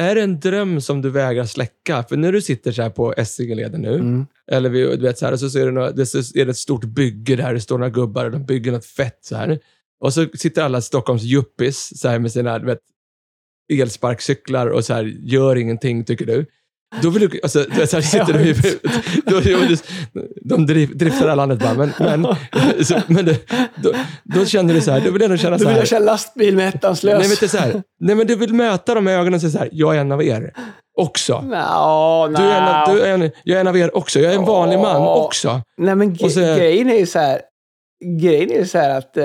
[0.00, 2.04] är det en dröm som du vägrar släcka?
[2.08, 4.26] För när du sitter så här på Essingeleden nu, Mm.
[4.50, 6.50] eller vi, du vet så här, och så är det, några, det, så är det
[6.50, 9.58] ett stort bygge där, det står några gubbar och de bygger något fett så här.
[10.00, 12.78] Och så sitter alla Stockholms yuppis så här med sina, vet,
[13.72, 16.46] elsparkcyklar och så här, gör ingenting, tycker du.
[17.02, 18.78] Då vill du, alltså, så här, sitter du, i-
[19.26, 19.40] då,
[20.56, 22.26] de driftar det här landet bara, men, men,
[22.84, 23.50] så, men det,
[23.82, 23.92] då,
[24.24, 25.80] då känner du så här, du vill ändå känna Då så vill här.
[25.80, 27.18] jag köra lastbil med ettans lös.
[27.28, 27.82] Nej, men så här.
[28.00, 30.12] Nej, men du vill möta dem med ögonen och säga så här, jag är en
[30.12, 30.52] av er
[30.98, 31.40] också.
[31.40, 34.20] Nå, Du är en, av- du är en, jag är en av er också.
[34.20, 35.24] Jag är en vanlig man Ja.
[35.24, 35.60] också.
[35.78, 37.40] Nej, men Och så- grejen är ju så här.
[38.20, 39.16] Grejen är ju så här att...
[39.16, 39.24] Eh,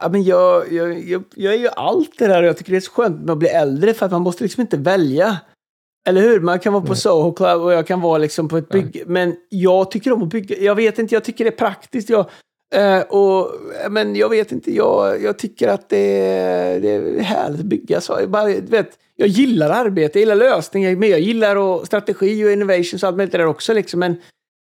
[0.00, 2.78] ja, men jag, jag, jag, jag är ju allt det där och jag tycker det
[2.78, 5.36] är så skönt med att bli äldre för att man måste liksom inte välja.
[6.08, 6.40] Eller hur?
[6.40, 6.96] Man kan vara på Nej.
[6.96, 8.82] Soho Club och jag kan vara liksom på ett Nej.
[8.82, 9.04] bygge.
[9.06, 10.56] Men jag tycker om att bygga.
[10.58, 12.10] Jag vet inte, jag tycker det är praktiskt.
[12.10, 12.26] Jag,
[12.74, 13.50] eh, och,
[13.90, 18.00] men jag vet inte, jag, jag tycker att det är, det är härligt att bygga.
[18.00, 22.44] Så jag, bara, vet, jag gillar arbete, jag gillar lösningar, men jag gillar och strategi
[22.44, 23.72] och innovation och allt möjligt där också.
[23.72, 24.00] Liksom.
[24.00, 24.16] Men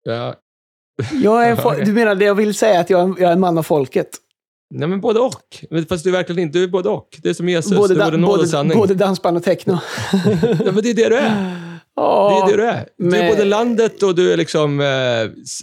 [0.02, 0.34] Ja.
[1.22, 3.58] jag är du menar det jag vill säga att jag är, jag är en man
[3.58, 4.08] av folket?
[4.70, 5.64] Nej, men både och.
[5.70, 7.08] Men Fast du är verkligen inte, du är både och.
[7.22, 8.78] Det är som Jesus, både, da- både och sanning.
[8.78, 9.72] både dansband och techno.
[10.64, 11.30] Ja, men det är det du är.
[11.30, 12.88] Det Ja, är det du är.
[12.98, 14.86] Du är men- både landet och du är liksom, eh,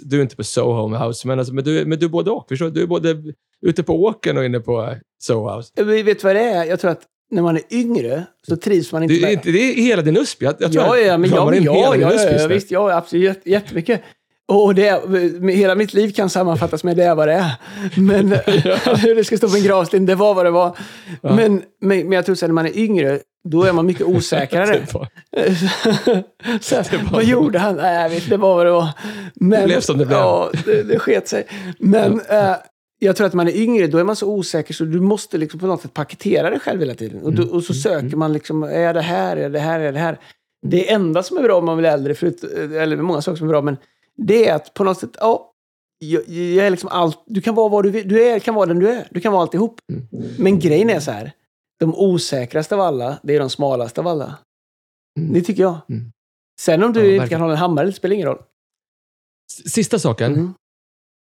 [0.03, 2.31] du är inte på Soho House, men, alltså, men, du, är- men du är både
[2.31, 2.45] och.
[2.49, 2.69] Förstår?
[2.69, 2.81] du?
[2.83, 3.17] Är både
[3.65, 4.89] ute på åkern och inne på eh,
[5.23, 5.71] Soho House.
[5.77, 6.65] Men vet du vad det är?
[6.65, 7.01] Jag tror att
[7.31, 9.39] när man är yngre så trivs man inte Det med...
[9.43, 10.41] det är hela din USP.
[10.41, 12.97] Jag, jag tror ja, jag ja, men ja, kramar men ja, ja, ja, visst, ja,
[12.97, 14.01] absolut, jätte- jättemycket.
[14.47, 15.01] Och det,
[15.51, 17.51] hela mitt liv kan sammanfattas med det är vad det är.
[17.95, 18.29] Men
[19.15, 20.77] det ska stå på en gravsten, det var vad det var.
[21.21, 21.35] Ja.
[21.35, 23.19] Men, men, jag tror att när man är yngre,
[23.49, 24.81] då är man mycket osäkrare.
[24.93, 25.07] Var-
[26.61, 27.75] så, här, vad gjorde han?
[27.75, 28.89] Nej, jag vet, det var vad det var.
[29.35, 30.19] Men, Det blev som det blev.
[30.19, 31.47] Ja, det, det sket sig.
[31.79, 32.55] Men eh,
[32.99, 35.59] jag tror att man är yngre, då är man så osäker så du måste liksom
[35.59, 37.21] på något sätt paketera dig själv hela tiden.
[37.21, 39.99] Och, då, och så söker man liksom, är det här, är det här, är det
[39.99, 40.19] här?
[40.67, 42.43] Det enda som är bra om man blir äldre, förut,
[42.73, 43.77] eller många saker som är bra, men
[44.17, 45.51] det är att på något sätt, ja,
[45.99, 48.65] jag, jag är liksom allt, du kan vara vad du vill, du är, kan vara
[48.65, 49.79] den du är, du kan vara alltihop.
[49.91, 50.07] Mm.
[50.39, 51.31] Men grejen är så här,
[51.79, 54.37] de osäkraste av alla, det är de smalaste av alla.
[55.19, 55.33] Mm.
[55.33, 55.77] Det tycker jag.
[55.89, 56.11] Mm.
[56.61, 58.41] Sen om du Ja, inte kan hålla en hammare, det spelar ingen roll.
[59.65, 60.53] Sista saken, Mm.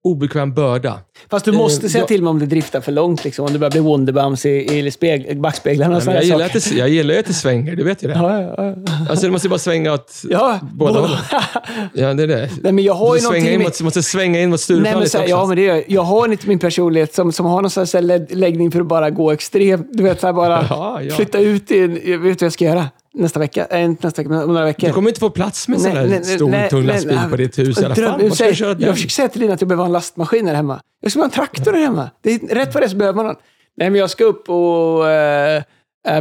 [0.05, 1.01] Obekväm börda.
[1.31, 3.59] Fast du Eh, måste säga till mig om det driftar för långt, liksom, om det
[3.59, 7.19] börjar bli Wonderbums i, i speg, backspeglarna och Nej, jag, gillar att det, jag gillar
[7.19, 8.15] att det svänger, du vet ju det.
[8.15, 8.75] Ja, ja, ja.
[9.11, 11.19] Alltså, det måste bara svänga åt ja båda hållen.
[11.95, 12.51] Ja, det är det.
[12.63, 15.07] Nej, men jag har Du ju svänga in mot, min- måste svänga in mot Stureplan
[15.29, 15.85] ja, men det gör jag.
[15.87, 19.31] Jag har inte min personlighet som, som har någon lä- läggning för att bara gå
[19.33, 19.87] extremt.
[19.93, 21.15] Du vet, så här, bara Ja, ja.
[21.15, 23.67] flytta ut i en, vet vad jag ska göra nästa vecka.
[23.71, 24.87] Äh, inte nästa vecka, men om några veckor.
[24.89, 27.31] Du kommer inte få plats med en sån där stor, nej, tung lastbil nej.
[27.31, 28.31] på ditt hus i alla Dröm- fall.
[28.37, 28.87] Säg- köra den?
[28.87, 30.81] jag försöker säga till Lina att jag behöver ha en lastmaskin här hemma.
[31.01, 32.11] Jag ska ha en traktor här hemma.
[32.23, 33.37] Det är, rätt vad det så behöver man den.
[33.77, 35.63] Nej, men jag ska upp och eh,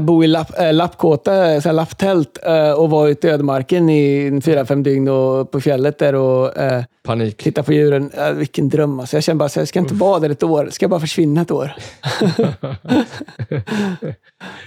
[0.01, 4.65] bo i lapp, äh, lappkåta, så lapptält, eh, och vara ute i ödemarken i fyra,
[4.65, 7.43] fem dygn och på fjället där och eh, Panik.
[7.43, 8.11] Titta på djuren.
[8.17, 9.15] Äh, vilken dröm alltså.
[9.15, 10.67] Jag känner bara så jag ska inte vara där ett år.
[10.71, 11.71] Ska jag bara försvinna ett år?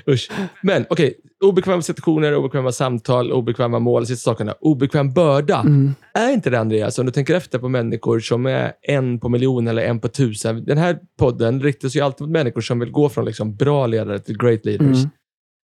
[0.09, 0.31] Usch.
[0.63, 1.15] Men okej,
[1.45, 4.55] obekväma situationer, obekväma samtal, obekväma mål, sista sakerna.
[4.61, 5.61] Obekväm börda.
[5.61, 5.95] Mm.
[6.15, 9.69] Är inte det, Andreas, om du tänker efter på människor som är en på miljon
[9.69, 10.65] eller en på tusen.
[10.65, 14.19] Den här podden riktas ju alltid mot människor som vill gå från liksom bra ledare
[14.19, 14.99] till great leaders.
[14.99, 15.11] Mm.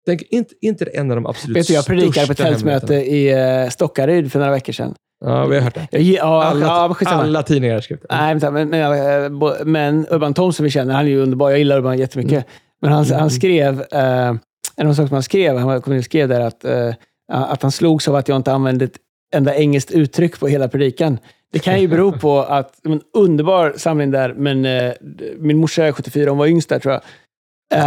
[0.06, 3.02] Tänk, inte, inte det en av de absolut Vet du, jag predikade på ett hemligheterna.
[3.02, 4.96] i uh, Stockaryd för några veckor sedan.
[5.26, 5.88] Ja, vi har hört det.
[5.92, 8.16] Jag, ja, Alla, ja, men alla tidningar har skrivit det.
[8.16, 11.50] Nej, vänta, men, men, eh, men Urban Thomson vi känner, han är ju underbar.
[11.50, 12.32] Jag gillar Urban jättemycket.
[12.32, 12.44] Mm.
[12.82, 14.34] Men han, han skrev, eh,
[14.80, 16.94] en av de saker som han skrev, han skrev där att, eh,
[17.32, 18.98] att han slogs av att jag inte använde ett
[19.34, 21.18] enda engelskt uttryck på hela predikan.
[21.54, 24.94] Det kan ju bero på att, en underbar samling där, men eh,
[25.38, 27.02] min morsa är 74, hon var yngst där tror jag.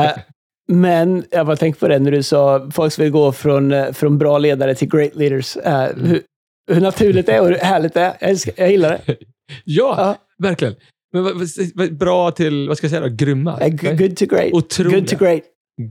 [0.07, 0.11] Eh,
[0.69, 4.19] men jag bara tänkte på det när du sa folk vill gå från, eh, från
[4.19, 5.57] bra ledare till great leaders.
[5.57, 6.23] Eh, hur,
[6.73, 8.17] hur naturligt det är och hur härligt det är.
[8.21, 9.17] Jag, älskar, jag gillar det.
[9.65, 10.17] Ja, Ja.
[10.39, 10.75] verkligen.
[11.75, 13.61] Men bra till, vad ska jag säga då, grymma?
[13.61, 14.53] Eh, Good to great.
[14.53, 14.99] Otroliga.
[14.99, 15.43] Good to great.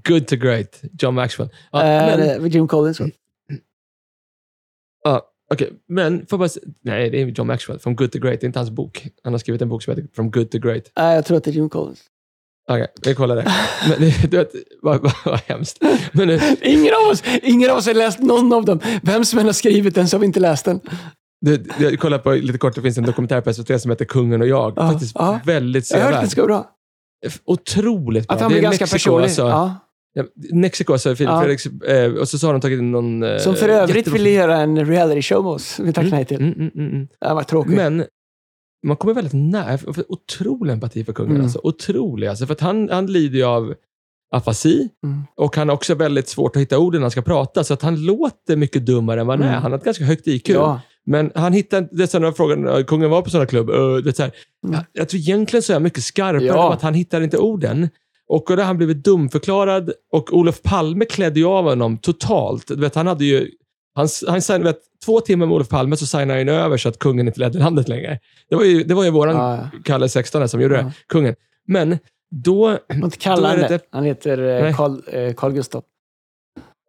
[0.04, 0.82] Good to great.
[1.00, 1.50] John Maxwell.
[1.72, 3.02] Ja, Eh, men, Jim Collins.
[5.04, 5.22] ja,
[5.54, 6.50] okej, men får bara,
[6.84, 7.80] nej, det är John Maxwell.
[7.80, 8.40] From Good to Great.
[8.40, 9.08] Det är inte hans bok.
[9.24, 10.84] Han har skrivit en bok som heter From Good to Great.
[10.98, 12.00] Nej, jag tror att det är Jim Collins.
[12.70, 13.52] Okej, vi kollar det.
[13.90, 15.84] Men, du vet, vad, vad, vad hemskt.
[16.12, 18.80] Men Ingen av, oss, ingen av oss har läst någon av dem.
[19.04, 20.80] Vem som än har skrivit den så har vi inte läst den.
[21.42, 24.42] du, jag kollar på lite kort, det finns en dokumentär på SVT som heter Kungen
[24.42, 24.74] och jag.
[24.76, 25.40] Ja, Faktiskt ja.
[25.46, 26.30] väldigt Jag har hört sevärd.
[26.30, 26.70] ska bra.
[27.46, 28.36] Otroligt bra.
[28.36, 29.24] Att han blir är ganska Mexiko, personlig.
[29.24, 29.42] alltså.
[29.42, 29.76] Ja.
[30.14, 31.40] Ja, Mexiko, alltså, Filip Ja.
[31.42, 33.24] Fredriks, eh, och så, så har de tagit in någon...
[33.24, 35.80] Eh, Som för övrigt jättebra- ville göra en reality show med oss.
[35.80, 36.38] Vi tackade nej till.
[36.38, 37.08] Mm, mm, mm, mm.
[37.22, 37.76] Det var tråkigt.
[37.76, 38.06] Men
[38.88, 39.80] man kommer väldigt nära.
[40.08, 41.32] Otrolig empati för kungen.
[41.32, 41.44] Mm.
[41.44, 41.60] Alltså.
[41.64, 42.28] Otrolig.
[42.28, 43.74] Alltså, för han, han lider ju av
[44.32, 45.24] afasi Mm.
[45.36, 47.64] och han har också väldigt svårt att hitta orden när han ska prata.
[47.64, 49.52] Så att han låter mycket dummare än vad han är.
[49.52, 49.62] Mm.
[49.62, 50.50] Han har ett ganska högt IQ.
[50.50, 50.82] Ja.
[51.06, 53.70] Men han hittar, det är sådana frågan, eh, kungen var på sådana klubb.
[53.70, 54.32] Uh, det så här,
[54.64, 54.74] Mm.
[54.76, 56.66] jag, jag tror egentligen så är han mycket skarpare Ja.
[56.68, 57.90] om att han hittar inte orden.
[58.28, 62.68] Och då har han blivit dumförklarad och Olof Palme klädde ju av honom totalt.
[62.68, 63.48] Du vet, han hade ju,
[63.96, 67.00] han, han signade, vet, två timmar med Olof Palme så signade han över så att
[67.00, 68.20] kungen inte ledde landet längre.
[68.50, 69.80] Det var ju, det var ju våran Ja, ja.
[69.86, 70.82] Kalle 16 som gjorde Ja.
[70.84, 71.36] det, kungen.
[71.68, 71.98] Men
[72.32, 74.76] då, inte Då är han det Han heter eh.
[74.76, 75.84] Carl, eh, Carl Gustaf.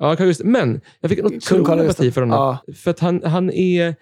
[0.02, 0.46] Ja, Gustaf.
[0.46, 2.38] men jag fick en otrolig empati för honom.
[2.38, 2.74] Ja.
[2.74, 3.94] För att han, han är,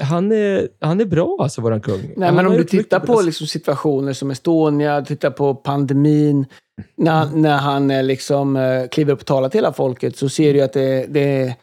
[0.00, 2.00] han är, han är bra alltså, våran kung.
[2.16, 6.46] Nej, han men om du tittar på liksom situationer som Estonia, tittar på pandemin,
[6.96, 10.54] när, när han eh, liksom eh, kliver upp och talar till hela folket så ser
[10.54, 11.56] du att det, det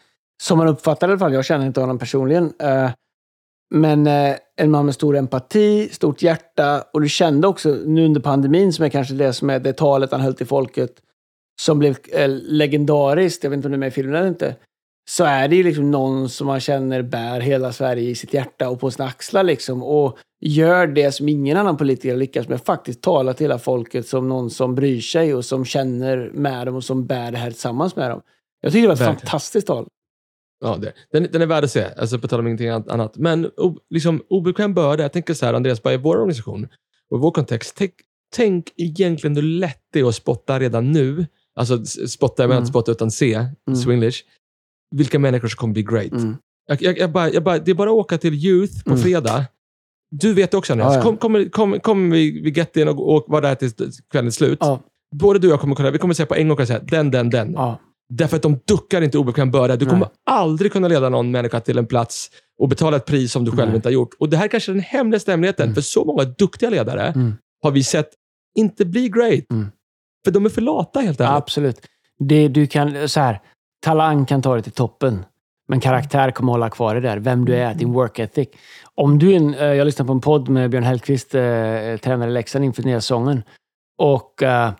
[0.43, 2.89] som man uppfattar det i alla fall, jag känner inte honom personligen, eh,
[3.73, 4.07] men
[4.57, 8.85] en man med stor empati, stort hjärta och du kände också nu under pandemin som
[8.85, 10.91] är kanske det som är det talet han höll till folket
[11.61, 14.55] som blev eh, legendariskt, jag vet inte om du är med i filmen eller inte,
[15.09, 18.69] så är det ju liksom någon som man känner bär hela Sverige i sitt hjärta
[18.69, 19.83] och på sina axlar liksom.
[19.83, 22.61] Och gör det som ingen annan politiker lyckas med.
[22.61, 26.75] Faktiskt tala till hela folket som någon som bryr sig och som känner med dem
[26.75, 28.21] och som bär det här tillsammans med dem.
[28.61, 29.19] Jag tycker det var ett Verkligen.
[29.19, 29.87] fantastiskt tal.
[30.63, 30.93] Ja, det.
[31.11, 33.17] Den, den är värd att se, alltså på tal om ingenting an- annat.
[33.17, 36.67] Men o, liksom, obekväm börda, jag tänker så här, Andreas, bara i vår organisation
[37.11, 37.93] och i vår kontext, tänk,
[38.35, 41.25] tänk egentligen hur lätt det är att spotta redan nu.
[41.59, 42.61] Alltså spotta, jag menar Mm.
[42.63, 43.79] inte spotta utan se, Mm.
[43.83, 44.19] swinglish.
[44.95, 46.11] Vilka människor som kommer bli great.
[46.11, 46.35] Mm.
[46.67, 49.03] Jag, jag, jag bara, jag bara, det är bara att åka till Youth på Mm.
[49.03, 49.45] fredag.
[50.15, 51.03] Du vet också Andreas, Ja, ja.
[51.03, 53.71] kom, kom, kom, kom vi, vi get in och, och vara där till
[54.11, 54.57] kvällens slut.
[54.61, 54.81] Ja,
[55.15, 57.11] Både du och jag kommer kunna, vi kommer säga på en gång och säga den,
[57.11, 57.53] den, den.
[57.53, 57.79] ja.
[58.13, 59.75] Därför att de duckar inte obekväm börda.
[59.75, 59.89] Du Nej.
[59.93, 62.29] kommer aldrig kunna leda någon människa till en plats
[62.59, 63.75] och betala ett pris som du själv Nej.
[63.75, 64.09] inte har gjort.
[64.19, 65.63] Och Det här kanske är den hemligaste hemligheten.
[65.63, 65.75] Mm.
[65.75, 67.33] För så många duktiga ledare Mm.
[67.63, 68.09] har vi sett
[68.57, 69.51] inte bli great.
[69.51, 69.67] Mm.
[70.25, 71.31] För de är för lata helt ärligt.
[71.31, 71.87] Absolut.
[72.19, 73.41] Det, du kan, så här,
[73.85, 75.25] talang kan ta dig till toppen.
[75.67, 77.17] Men karaktär kommer hålla kvar dig där.
[77.17, 78.49] Vem du är, din work ethic.
[78.95, 81.41] Om du en, eh, jag lyssnade på en podd med Björn Hellkvist, eh,
[81.97, 83.43] tränare i Leksand inför nya säsongen.
[83.97, 84.71] Och eh,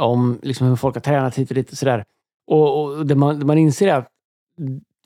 [0.00, 2.04] om liksom hur folk har tränat hit och dit och sådär.
[2.50, 4.08] Och, och det, man, det man inser är att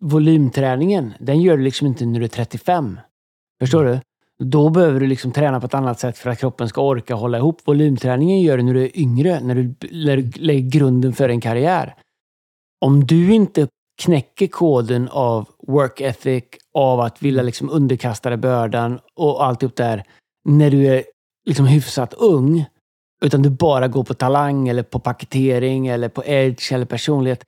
[0.00, 3.00] volymträningen, den gör du liksom inte när du är 35.
[3.60, 4.00] Förstår du?
[4.42, 7.38] Då behöver du liksom träna på ett annat sätt för att kroppen ska orka hålla
[7.38, 7.60] ihop.
[7.64, 9.74] Volymträningen gör du när du är yngre, när du,
[10.34, 11.94] lägger grunden för en karriär.
[12.80, 13.68] Om du inte
[14.02, 20.04] knäcker koden av work ethic, av att vilja liksom underkasta dig bördan och alltihop där,
[20.44, 21.04] när du är
[21.46, 22.64] liksom hyfsat ung,
[23.22, 27.44] utan du bara går på talang eller på paketering eller på edge eller personlighet.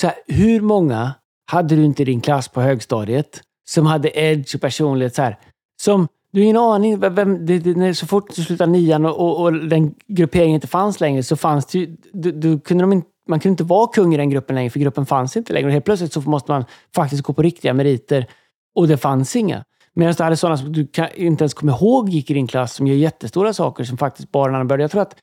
[0.00, 1.14] Så här, hur många
[1.50, 5.38] hade du inte i din klass på högstadiet som hade edge och personlighet så här,
[5.82, 7.00] som du har ingen aning.
[7.00, 11.00] Vem, det, det, så fort du slutade nian och, och, och den grupperingen inte fanns
[11.00, 14.14] längre så fanns det ju, du, du, kunde de inte, man kunde inte vara kung
[14.14, 15.66] i den gruppen längre för gruppen fanns inte längre.
[15.66, 16.64] Och helt plötsligt så måste man
[16.94, 18.26] faktiskt gå på riktiga meriter
[18.74, 19.64] och det fanns inga.
[19.94, 22.74] Medan du hade sådana som du kan, inte ens kommer ihåg gick i din klass,
[22.74, 24.82] som gör jättestora saker som faktiskt bara en annan började.
[24.82, 25.16] Jag tror att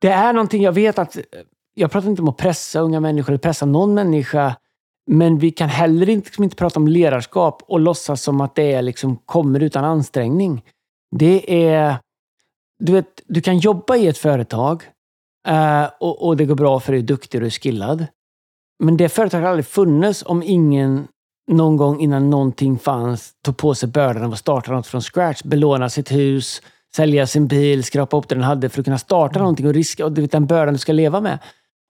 [0.00, 1.18] det är någonting, jag vet att,
[1.74, 4.56] jag pratar inte om att pressa unga människor, eller pressa någon människa,
[5.06, 8.72] men vi kan heller inte, liksom inte prata om ledarskap och låtsas som att det
[8.72, 10.62] är liksom, kommer utan ansträngning.
[11.16, 11.96] Det är,
[12.78, 14.82] du vet, du kan jobba i ett företag
[15.48, 18.06] eh, och, och, det går bra för dig, du är duktig och är skillad.
[18.78, 21.08] Men det företaget har aldrig funnits om ingen
[21.50, 25.42] någon gång innan någonting fanns tog på sig bördan av att starta något från scratch.
[25.42, 26.62] Belåna sitt hus,
[26.96, 30.04] sälja sin bil, skrapa upp det den hade för att kunna starta någonting och riska
[30.04, 31.38] och du vet, den bördan du ska leva med.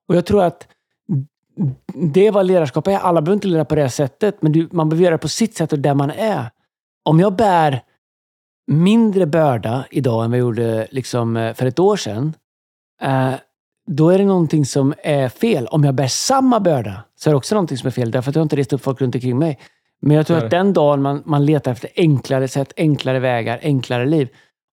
[0.09, 0.69] Och jag tror att
[1.95, 2.99] det är vad ledarskap är.
[2.99, 5.57] Alla behöver inte leda på det sättet, men du, man behöver göra det på sitt
[5.57, 6.51] sätt och där man är.
[7.05, 7.83] Om jag bär
[8.67, 12.35] mindre börda idag än vad jag gjorde liksom eh, för ett år sedan,
[13.03, 13.33] eh,
[13.87, 15.67] då är det någonting som är fel.
[15.67, 18.37] Om jag bär samma börda så är det också någonting som är fel, därför att
[18.37, 19.59] jag inte rest upp folk runt omkring mig.
[20.03, 24.07] Men jag tror att den dagen man, man letar efter enklare sätt, enklare vägar, enklare
[24.07, 24.29] liv.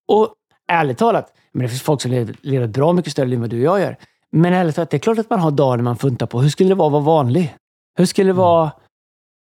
[0.07, 0.33] Och
[0.67, 3.41] ärligt talat, men det finns folk som lever, lever ett bra mycket större liv än
[3.41, 3.97] vad du och jag gör.
[4.35, 6.49] Men ärligt talat, det är klart att man har dagar när man funtar på hur
[6.49, 7.55] skulle det vara att vara vanlig?
[7.97, 8.41] Hur skulle det mm.
[8.41, 8.71] vara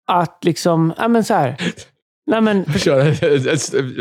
[0.07, 1.57] att liksom, ja men så här.
[2.27, 3.03] Nej, men, Köra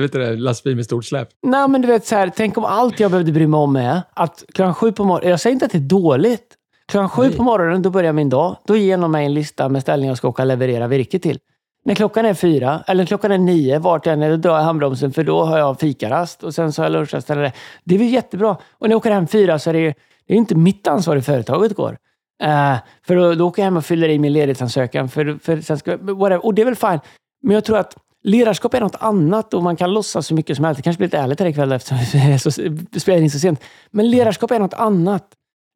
[0.01, 1.29] vet du, lastbil med stort släp.
[1.43, 4.03] Nej, men du vet, så här, tänk om allt jag behövde bry mig om är
[4.15, 6.55] att klockan sju på morgonen, jag säger inte att det är dåligt.
[6.89, 8.57] Klockan sju på morgonen, då börjar min dag.
[8.67, 11.39] Då ger de mig en lista med ställningar jag ska åka och leverera virke till.
[11.85, 14.65] När klockan är fyra, eller klockan är nio, vart jag än är, då drar jag
[14.65, 17.31] handbromsen för då har jag fikarast och sen så har jag lunchrast.
[17.31, 17.53] Eller det.
[17.85, 18.51] det är väl jättebra.
[18.51, 19.95] Och när jag åker hem fyra så är det,
[20.29, 21.99] det är inte mitt ansvar hur företaget går.
[22.43, 25.09] Uh, för då, då åker jag hem och fyller i min ledighetsansökan.
[25.09, 26.47] För, för sen ska, whatever.
[26.47, 27.01] Och det är väl fine.
[27.43, 27.97] Men jag tror att
[28.27, 30.77] Ledarskap är något annat och man kan låtsas så mycket som helst.
[30.77, 31.99] Det kanske blir lite ärligt här ikväll eftersom
[32.91, 33.61] vi spelar in så sent.
[33.91, 35.25] Men ledarskap är något annat.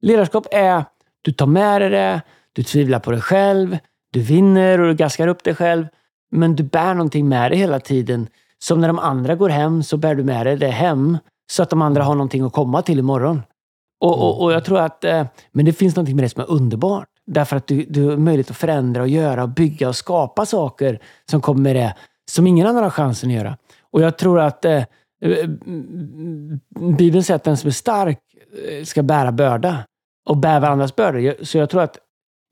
[0.02, 0.84] Ledarskap är,
[1.22, 2.20] du tar med dig det,
[2.52, 3.78] du tvivlar på dig själv,
[4.12, 5.86] du vinner och du gaskar upp dig själv.
[6.30, 8.28] Men du bär någonting med dig hela tiden.
[8.58, 11.18] Som när de andra går hem så bär du med dig det hem.
[11.52, 13.42] Så att de andra har någonting att komma till imorgon.
[14.00, 16.50] Och, och, och jag tror att, eh, men det finns någonting med det som är
[16.50, 17.08] underbart.
[17.26, 21.00] Därför att du, du har möjlighet att förändra och göra och bygga och skapa saker
[21.30, 21.94] som kommer med det
[22.30, 23.56] som ingen annan har chansen att göra.
[23.90, 24.76] Och jag tror att eh,
[25.22, 25.48] eh
[26.98, 28.18] Bibeln säger att den som är stark
[28.68, 29.84] eh, ska bära börda
[30.28, 31.44] och bära varandras bördor.
[31.44, 31.98] Så jag tror att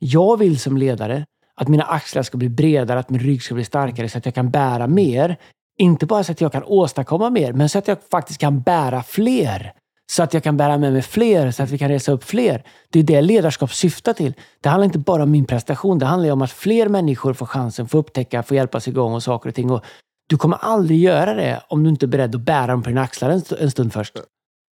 [0.00, 3.64] jag vill som ledare att mina axlar ska bli bredare, att min rygg ska bli
[3.64, 5.36] starkare så att jag kan bära mer.
[5.78, 9.02] Inte bara så att jag kan åstadkomma mer, men så att jag faktiskt kan bära
[9.02, 9.72] fler.
[10.10, 12.64] Så att jag kan bära med mig fler, så att vi kan resa upp fler.
[12.90, 14.34] Det är det ledarskap syftar till.
[14.60, 15.98] Det handlar inte bara om min prestation.
[15.98, 19.48] Det handlar om att fler människor får chansen, får upptäcka, får hjälpas igång och saker
[19.48, 19.70] och ting.
[19.70, 19.84] Och
[20.28, 23.02] du kommer aldrig göra det om du inte är beredd att bära dem på dina
[23.02, 23.30] axlar
[23.60, 24.14] en stund först.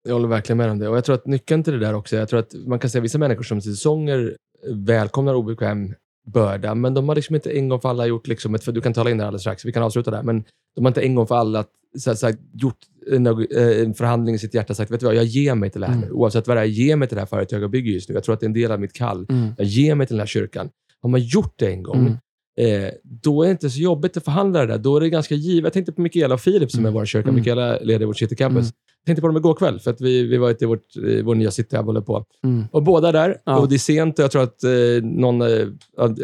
[0.04, 0.88] Jag håller verkligen med om det.
[0.88, 3.00] Och jag tror att nyckeln till det där också, jag tror att man kan säga
[3.00, 4.36] att vissa människor som säsonger
[4.70, 5.94] välkomnar obekväm
[6.26, 8.80] börda, men de har liksom inte en gång för alla gjort, liksom ett, för du
[8.80, 10.44] kan tala in det alldeles strax, vi kan avsluta där, men
[10.76, 11.64] de har inte en gång för alla
[11.98, 12.78] så, så, gjort
[13.12, 13.34] en, eh,
[13.80, 15.86] en, förhandling i sitt hjärta och sagt, vet du vad, jag ger mig till det
[15.86, 16.12] här mm.
[16.12, 18.14] Oavsett vad det är, jag ger mig till det här företaget jag bygger just nu.
[18.14, 19.26] Jag tror att det är en del av mitt kall.
[19.28, 19.48] Mm.
[19.58, 20.70] Jag ger mig till den här kyrkan.
[21.02, 22.18] Har man gjort det en gång, mm.
[22.56, 24.78] Eh, då är det inte så jobbigt att förhandla det där.
[24.78, 25.64] Då är det ganska givet.
[25.64, 27.00] Jag tänkte på Mikaela och Filip som är mm.
[27.00, 27.28] vår kyrka.
[27.28, 27.40] Mm.
[27.40, 28.62] Mikaela leder vårt City Campus.
[28.62, 28.72] Mm.
[29.00, 31.34] Jag tänkte på dem igår kväll, för att vi, vi var ute i vårt, vår
[31.34, 32.24] nya city och håller på.
[32.44, 32.64] Mm.
[32.70, 33.36] Och båda där.
[33.44, 33.58] Ja.
[33.58, 34.70] Och det är sent och jag tror att eh,
[35.02, 35.68] någon, eh,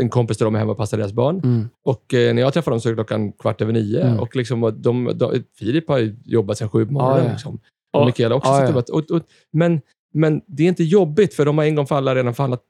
[0.00, 1.40] en kompis till dem är hemma och passar deras barn.
[1.44, 1.68] Mm.
[1.84, 4.00] Och eh, när jag träffade dem så är klockan kvart över nio.
[4.00, 4.20] Mm.
[4.20, 7.24] Och liksom, och de, de, Filip har jobbat sedan sju på morgonen.
[7.24, 7.60] Ja, liksom.
[7.92, 8.50] Och Mikaela också.
[8.50, 8.82] Ja.
[8.92, 9.22] Och, och,
[9.52, 9.80] men,
[10.14, 12.62] men det är inte jobbigt, för de har en gång för alla redan förhandlat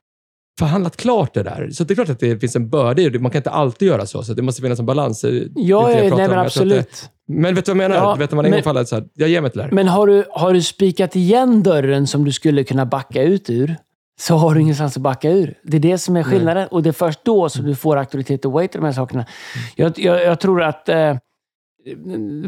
[0.61, 1.71] förhandlat klart det där.
[1.73, 3.19] Så det är klart att det finns en börda i det.
[3.19, 4.23] Man kan inte alltid göra så.
[4.23, 5.25] Så det måste finnas en balans.
[5.55, 7.11] Ja, nej, men absolut.
[7.29, 8.05] Men vet du vad jag menar?
[8.05, 9.73] Ja, vet du, man men, fallet så här, jag ger mig till det här.
[9.73, 13.77] Men har du, har du spikat igen dörren som du skulle kunna backa ut ur,
[14.21, 15.55] så har du ingenstans att backa ur.
[15.63, 16.63] Det är det som är skillnaden.
[16.63, 16.69] Nej.
[16.71, 19.27] Och det är först då som du får auktoritet och weight i de här sakerna.
[19.77, 21.17] Jag, jag, jag tror att eh,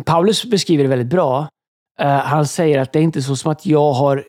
[0.05, 1.49] Paulus beskriver det väldigt bra.
[2.03, 4.25] Uh, han säger att det är inte så som att jag har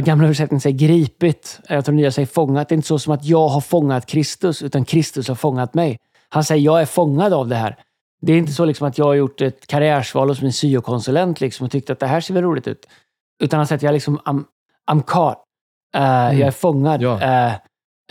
[0.00, 1.60] Gamla översättningen säger gripit.
[1.68, 2.68] Jag tror nya säger fångat.
[2.68, 5.98] Det är inte så som att jag har fångat Kristus, utan Kristus har fångat mig.
[6.28, 7.76] Han säger jag är fångad av det här.
[8.20, 11.66] Det är inte så liksom att jag har gjort ett karriärsval hos min syokonsulent liksom
[11.66, 12.86] och tyckt att det här ser väl roligt ut.
[13.42, 14.44] Utan han säger att jag liksom, I'm,
[14.90, 15.38] I'm caught.
[15.96, 16.38] Uh, mm.
[16.38, 17.02] Jag är fångad.
[17.02, 17.14] Ja.
[17.14, 17.52] Uh,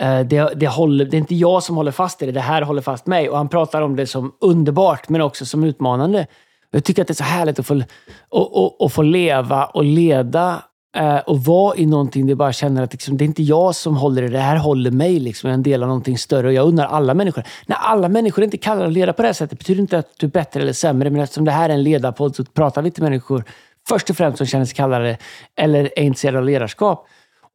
[0.08, 2.62] uh, det, det, håller, det är inte jag som håller fast i det, det här
[2.62, 3.28] håller fast mig.
[3.28, 6.26] Och han pratar om det som underbart, men också som utmanande.
[6.70, 7.82] Jag tycker att det är så härligt att få,
[8.28, 10.62] och, och, och få leva och leda
[10.96, 13.74] Uh, och vara i någonting där jag bara känner att liksom, det är inte jag
[13.74, 15.18] som håller det, det här håller mig.
[15.20, 15.48] Liksom.
[15.48, 17.44] Jag är en del av någonting större och jag undrar alla människor.
[17.66, 20.26] När alla människor inte kallar att leda på det här sättet betyder inte att du
[20.26, 21.10] är bättre eller sämre.
[21.10, 23.44] Men eftersom det här är en ledarpodd så pratar vi till människor
[23.88, 25.18] först och främst som känner sig kallade
[25.56, 27.06] eller är intresserade av ledarskap.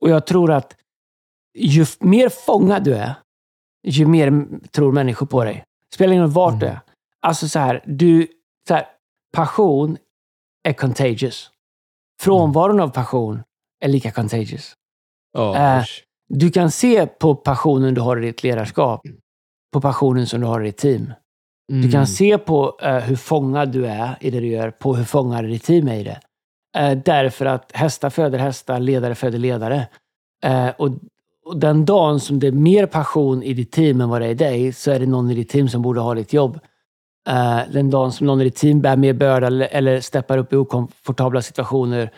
[0.02, 0.76] Och jag tror att
[1.58, 3.14] ju mer fångad du är,
[3.88, 5.64] ju mer tror människor på dig.
[5.94, 6.60] Spelar ingen roll vart mm.
[6.60, 6.80] du är.
[7.22, 8.28] alltså så här, du,
[8.68, 8.86] så här,
[9.34, 9.98] passion
[10.64, 11.52] är contagious.
[12.20, 13.44] Frånvaron av passion
[13.84, 14.74] är lika contagious.
[15.56, 16.04] Äh, usch.
[16.30, 19.02] Du kan se på passionen du har i ditt ledarskap,
[19.74, 21.14] på passionen som du har i ditt team.
[21.68, 21.92] Du Mm.
[21.92, 25.46] kan se på eh, hur fångad du är i det du gör, på hur fångad
[25.46, 26.20] ditt team är i det.
[26.78, 29.88] Eh, därför att hästar föder hästar, ledare föder ledare.
[30.78, 30.90] Och,
[31.46, 34.30] och den dagen som det är mer passion i ditt team än vad det är
[34.32, 36.60] i dig, så är det någon i ditt team som borde ha ditt jobb.
[37.30, 40.54] Uh, den dagen som någon i ditt team bär mer börda eller, eller steppar upp
[40.54, 42.12] i okomfortabla situationer,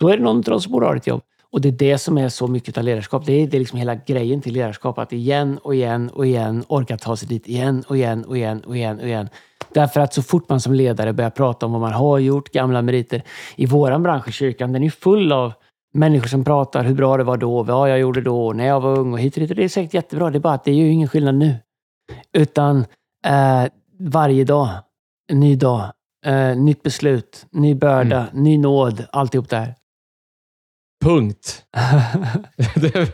[0.00, 1.22] då är det någon av dem som borde ha ditt jobb.
[1.52, 3.26] Och det är det som är så mycket av ledarskap.
[3.26, 4.98] Det är, det är liksom hela grejen till ledarskap.
[4.98, 8.60] Att igen och igen och igen orka ta sig dit igen och igen och igen
[8.66, 9.28] och igen och igen.
[9.72, 12.82] Därför att så fort man som ledare börjar prata om vad man har gjort, gamla
[12.82, 13.22] meriter.
[13.56, 15.52] I våran bransch i kyrkan, den är full av
[15.92, 18.98] människor som pratar hur bra det var då, vad jag gjorde då, när jag var
[18.98, 19.56] ung och hit och dit.
[19.56, 20.30] Det är säkert jättebra.
[20.30, 21.54] Det är bara att det är ju ingen skillnad nu.
[22.32, 22.84] Utan
[23.26, 23.64] eh,
[24.00, 24.68] varje dag,
[25.32, 25.92] en ny dag,
[26.26, 29.74] eh, nytt beslut, ny börda, ny nåd, alltihop där.
[31.04, 31.64] Punkt.
[32.74, 33.08] det är,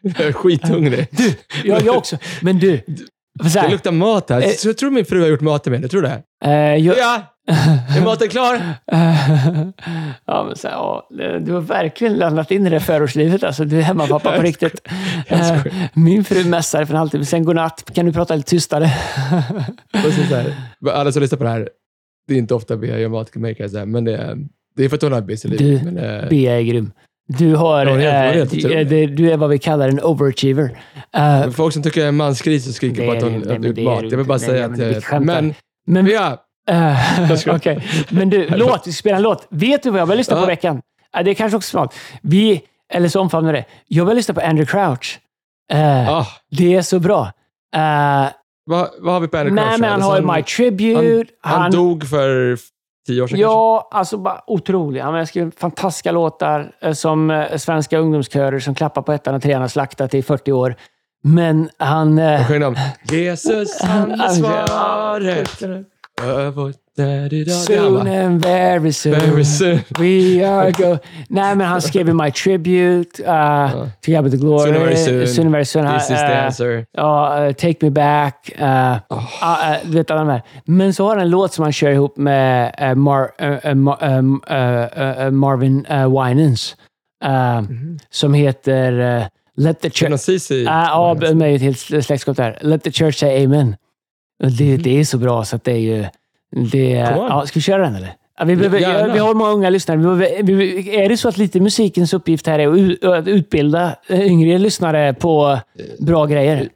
[0.00, 1.06] jag är skithungrig.
[1.10, 2.18] Du, ja, jag också.
[2.42, 2.82] Men du,
[3.34, 4.40] Det här, luktar mat här.
[4.40, 4.50] Eh.
[4.64, 5.80] Jag tror min fru har gjort mat till mig.
[5.80, 6.22] Jag tror det.
[6.44, 7.31] eh, jag, Ja!
[7.96, 8.60] Är maten klar?
[10.26, 11.08] ja, men så här, ja,
[11.40, 13.44] du har verkligen landat in i det förortslivet.
[13.44, 14.88] Alltså, du är hemmapappa på riktigt.
[15.26, 15.64] Eh.
[15.94, 17.90] Min fru mässar för en halvtimme, sen godnatt.
[17.94, 18.84] Kan du prata lite tystare?
[19.92, 20.54] Och så så här,
[20.92, 21.68] alla som lyssnar på det här,
[22.28, 23.30] det är inte ofta Bea gör mat
[23.70, 24.36] säga, men det är,
[24.76, 25.58] det är för att hon har busy liv.
[25.58, 26.92] Du, Men, eh, Bea är grym.
[27.28, 30.78] Du, har, Ja, helt- helt du, du är vad vi kallar en overachiever.
[31.16, 34.02] Eh, folk som tycker jag är mansgris och skriker på att hon är mat.
[34.10, 35.24] Jag vill bara säga Nej, att...
[35.24, 35.54] men.
[35.86, 36.06] Men, men!
[36.70, 39.46] Eh, ska- Okej, men du, låt, vi spelar en låt.
[39.50, 40.82] Vet du vad jag började lyssna på i veckan?
[41.24, 41.94] Det är kanske också smart.
[42.22, 43.64] Vi, eller så omfamnar det.
[43.88, 45.20] Jag började lyssna på Andrew Crouch.
[45.72, 47.32] Eh, Ah, Det är så bra.
[47.76, 48.26] Eh,
[48.64, 49.80] vad, vad har vi på Andrew nej, Crouch?
[49.80, 51.32] men han Alltså, har ju My Tribute.
[51.40, 52.56] han, han dog för
[53.06, 55.00] tio år sedan Ja, alltså bara otrolig.
[55.00, 59.68] Han har skrivit fantastiska låtar som svenska ungdomskörer som klappar på ettan och trean har
[59.68, 60.74] slaktat i 40 år.
[61.24, 62.16] Men han...
[62.16, 62.36] kanske?
[62.36, 62.76] Han sjöng om
[63.10, 65.62] Jesus, han är svaret.
[66.24, 69.14] Över- da- da- Soon and very soon.
[69.14, 69.80] Very soon.
[69.98, 70.98] We are go...
[71.28, 73.70] Nej, men han skrev ju My Tribute, uh,
[74.00, 75.26] To God Be The Glory, Soon and very soon.
[75.26, 75.86] Soon and very soon.
[75.98, 76.86] This is the uh, answer.
[76.92, 78.50] Ja, eh, Take Me Back.
[78.60, 79.74] Uh, Oh.
[79.84, 80.42] du vet alla de här.
[80.64, 83.30] Men så har han en låt som han kör ihop med Mar,
[83.74, 86.76] Ma- Marvin uh, Winans.
[87.24, 87.62] eh,
[88.10, 90.28] Som heter Let the Church...
[90.68, 92.58] Ah, Ja, med ett helt släktskap där.
[92.60, 93.76] Let the Church Say Amen.
[94.50, 96.04] Det, det är så bra så att det är ju...
[96.72, 98.14] Det, ja, ska vi köra den eller?
[98.38, 99.12] Ja, vi, behöver, Gärna.
[99.12, 99.98] vi har många unga lyssnare.
[99.98, 104.58] Vi behöver, vi, är det så att lite musikens uppgift här är att utbilda yngre
[104.58, 105.58] lyssnare på
[105.98, 106.68] bra grejer?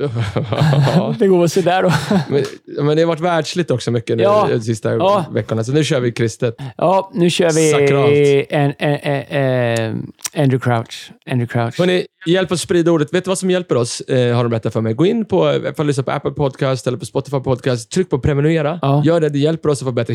[1.18, 1.92] Det går sådär då.
[2.28, 2.44] Men,
[2.86, 4.46] men det har varit världsligt också mycket nu Ja.
[4.50, 5.24] de sista Ja.
[5.30, 6.54] veckorna, så nu kör vi kristet.
[6.76, 8.10] Ja, nu kör Sakralt.
[8.12, 11.10] vi en, en, en, en, Andrew Crouch.
[11.30, 11.78] Andrew Crouch.
[11.78, 13.14] Hörrni, hjälp oss sprida ordet.
[13.14, 14.00] Vet du vad som hjälper oss?
[14.00, 14.94] Eh, har de berättat för mig.
[14.94, 17.90] Gå in på, ifall du lyssnar på Apple Podcast eller på Spotify Podcast.
[17.90, 18.78] Tryck på prenumerera.
[18.82, 19.02] Ja.
[19.04, 19.28] Gör det.
[19.28, 20.14] Det hjälper oss att få bättre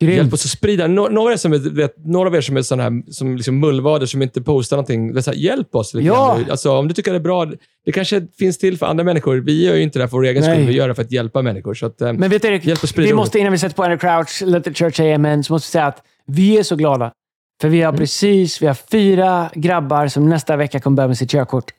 [0.00, 0.16] hitrates.
[0.16, 0.32] Hjälp Grymt.
[0.34, 0.86] oss att sprida.
[0.86, 3.36] Nå- några, av er som är, vet, några av er som är sådana här, som
[3.36, 5.12] liksom mullvader som inte postar någonting.
[5.12, 6.38] Det är så här, hjälp oss Ja.
[6.50, 7.44] Alltså, om du tycker det är bra.
[7.84, 9.36] Det kanske finns till för andra människor.
[9.36, 10.66] Vi gör ju inte det här för vår egen skull.
[10.66, 11.74] Vi gör det för att hjälpa människor.
[11.74, 13.76] Så att, eh, Men vet du Erik, Hjälp att sprida vi måste innan vi sätter
[13.76, 16.62] på Andrew Crouch, Let the Church Say Amen, så måste vi säga att vi är
[16.62, 17.12] så glada.
[17.60, 17.98] För vi har Mm.
[17.98, 21.70] precis, vi har fyra grabbar som nästa vecka kommer börja med sitt körkort.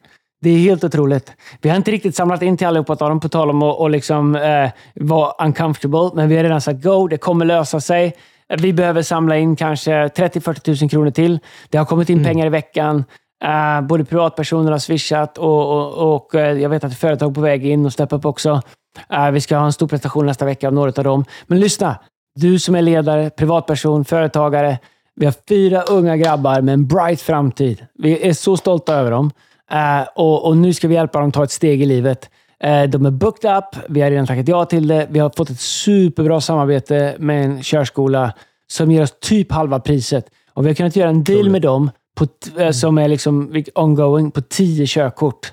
[0.48, 1.32] Det är helt otroligt.
[1.62, 3.90] Vi har inte riktigt samlat in till allihopa av dem, på tal om att och
[3.90, 6.12] liksom, eh, vara uncomfortable.
[6.14, 8.16] Men vi har redan sagt go, det kommer lösa sig.
[8.58, 11.40] Vi behöver samla in kanske 30-40 000 kronor till.
[11.70, 13.04] Det har kommit in pengar i veckan.
[13.44, 17.42] Eh, både privatpersoner har swishat och, och, och eh, jag vet att företag är på
[17.42, 18.62] väg in och steppa upp också.
[19.10, 21.26] Eh, vi ska ha en stor prestation nästa vecka av några av dem.
[21.48, 22.00] Men lyssna!
[22.36, 24.78] Du som är ledare, privatperson, företagare.
[25.16, 27.86] Vi har fyra unga grabbar med en bright framtid.
[27.96, 29.32] Vi är så stolta över dem.
[29.72, 32.30] Eh, och, och nu ska vi hjälpa dem ta ett steg i livet.
[32.60, 33.66] Eh, de är booked up.
[33.90, 35.08] Vi har redan tackat ja till det.
[35.10, 38.34] Vi har fått ett superbra samarbete med en körskola
[38.72, 40.26] som ger oss typ halva priset.
[40.54, 42.28] Och vi har kunnat göra en deal med dem på,
[42.62, 45.52] eh, som är liksom ongoing på 10 körkort.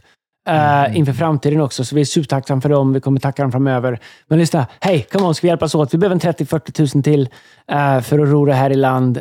[0.49, 1.85] eh, inför framtiden också.
[1.85, 2.93] Så vi är supertacksamma för dem.
[2.93, 4.01] Vi kommer tacka dem framöver.
[4.29, 5.95] Men lyssna, hej, come on, ska vi hjälpas åt?
[5.95, 7.29] Vi behöver en 30-40 tusen till
[8.03, 9.21] för att ro det här i land.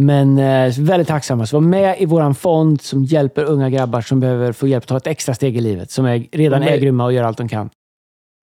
[0.00, 1.46] Men eh, väldigt tacksamma.
[1.46, 4.88] Så var med i vår fond som hjälper unga grabbar som behöver få hjälp att
[4.88, 5.90] ta ett extra steg i livet.
[5.90, 7.70] Som är, redan är grymma och gör allt de kan.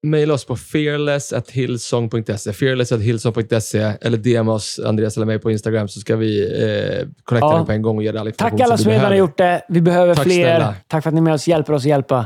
[0.08, 2.54] Maila oss på fearless.hillsong.se.
[2.54, 7.66] Fearless.hillsong.se eller DM oss, Andreas eller mig, på Instagram så ska vi eh, connecta Ja.
[7.66, 9.62] på en gång och ge dig all information Tack alla som redan har gjort det.
[9.70, 10.34] Vi behöver Tack fler.
[10.34, 10.74] snälla.
[10.88, 12.18] Tack för att ni är med oss hjälper oss att hjälpa.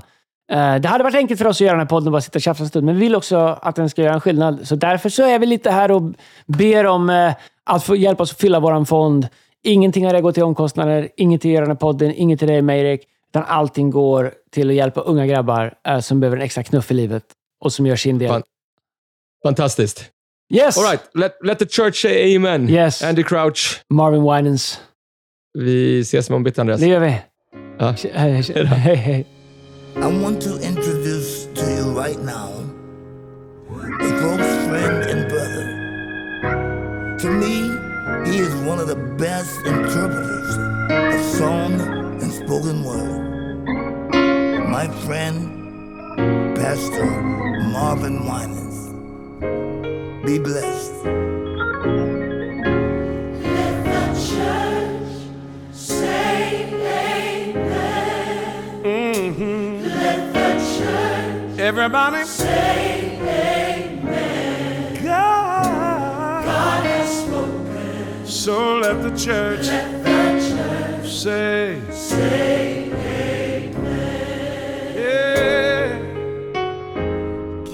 [0.52, 2.38] Eh, Det hade varit enkelt för oss att göra den här podden och bara sitta
[2.38, 4.60] och tjafsa en stund, men vi vill också att den ska göra en skillnad.
[4.68, 6.02] Så därför så är vi lite här och
[6.48, 7.34] ber om eh,
[7.70, 9.28] att få hjälpa oss att fylla vår fond.
[9.64, 12.48] Ingenting av det går till omkostnader, inget till att göra den här podden, inget till
[12.48, 16.64] dig Meirik, utan allting går till att hjälpa unga grabbar eh, som behöver en extra
[16.64, 17.24] knuff i livet
[17.62, 18.30] och som gör sin del.
[18.30, 18.44] Fan.
[19.44, 20.06] Fantastiskt.
[20.54, 20.78] Yes!
[20.78, 22.70] All right, let, let the church say amen.
[22.70, 23.04] Yes.
[23.04, 23.84] Andy Crouch.
[23.90, 24.80] Marvin Winans.
[25.54, 26.82] Vi ses imorgon bitti, Andreas.
[26.82, 27.16] Det gör vi.
[27.80, 27.96] Ja.
[28.14, 29.26] Hej, hej, hej.
[29.96, 32.60] I want to introduce to you right now
[37.22, 37.70] To me,
[38.32, 40.56] he is one of the best interpreters
[40.90, 41.82] of song
[42.22, 44.66] and spoken word.
[44.70, 47.06] My friend, Pastor
[47.74, 48.90] Marvin Winans.
[50.26, 50.94] Be blessed.
[53.60, 54.16] Everybody
[55.84, 57.94] say amen.
[58.84, 59.86] Mm-hmm.
[59.86, 65.04] Let the church honor say amen.
[65.04, 66.99] God, God
[68.40, 68.70] has spoken.
[68.70, 69.66] So let the church,
[71.06, 73.74] say, say amen.
[74.96, 76.00] Yeah.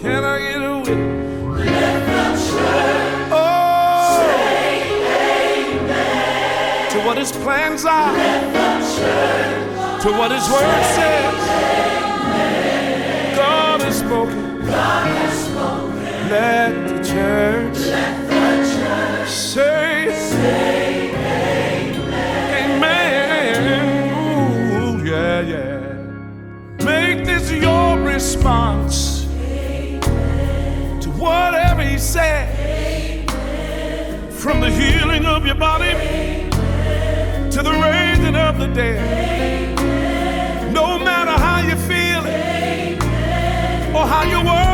[0.01, 1.65] Can I get a witness?
[1.65, 4.77] Let the church oh, say
[5.75, 6.91] amen.
[6.91, 8.13] To what his plans are.
[8.13, 11.45] Let the church to what his word says.
[13.35, 14.65] God has spoken.
[14.65, 16.29] God has spoken.
[16.29, 17.77] Let the church.
[17.77, 18.24] Let
[28.45, 29.23] response
[31.01, 32.45] to whatever He said.
[34.31, 35.93] From the healing of your body
[37.49, 39.75] to the raising of the dead.
[40.71, 42.23] No matter how you feel
[43.97, 44.64] or how your world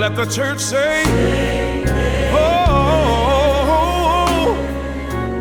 [0.00, 1.04] let the church say,
[2.32, 3.36] Oh,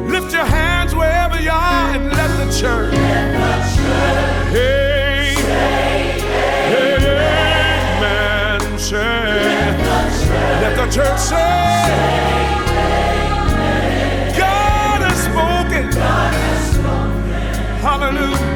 [0.05, 2.93] lift your hands wherever you are and let the church.
[4.51, 5.37] Hey,
[6.75, 8.59] amen.
[8.77, 8.97] Say,
[10.61, 11.85] let the church say,
[14.37, 15.89] God has spoken.
[17.79, 18.49] Hallelujah.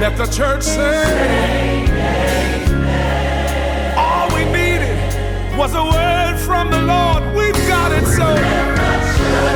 [0.00, 1.86] Let the church say,
[5.56, 7.22] was a word from the Lord.
[7.34, 8.26] We've got it, so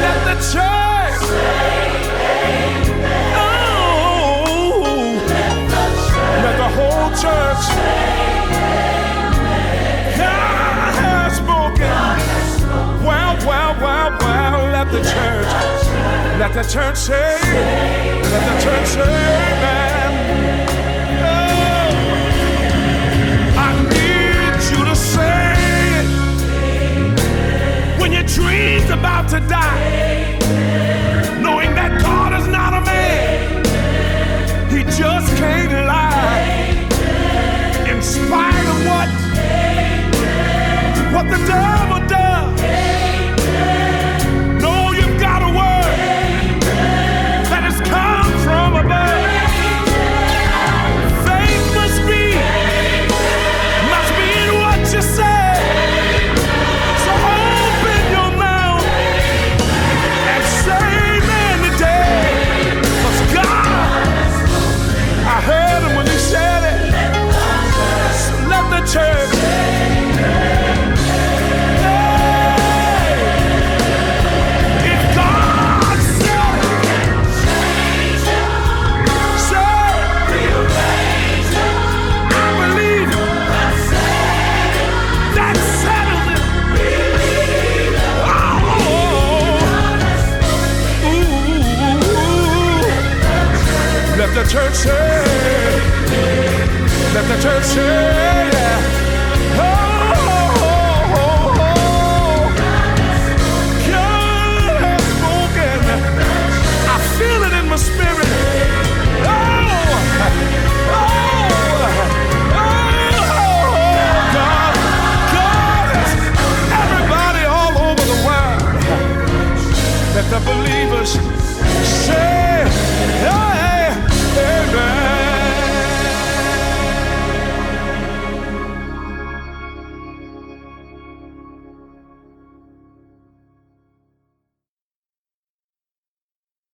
[0.00, 1.20] let the church.
[3.36, 5.20] Oh,
[6.42, 7.64] let the whole church.
[10.16, 11.94] God has spoken.
[13.04, 14.72] Well, well, well, well.
[14.72, 15.52] Let the church.
[16.38, 17.38] Let the church say.
[18.22, 19.99] Let the church say, Amen.
[29.00, 30.36] About to die,
[31.40, 33.64] knowing that God is not a man,
[34.70, 36.86] He just can't lie.
[37.90, 39.08] In spite of what
[41.14, 42.29] what the devil does,
[94.72, 94.86] church
[97.12, 98.49] let the church say,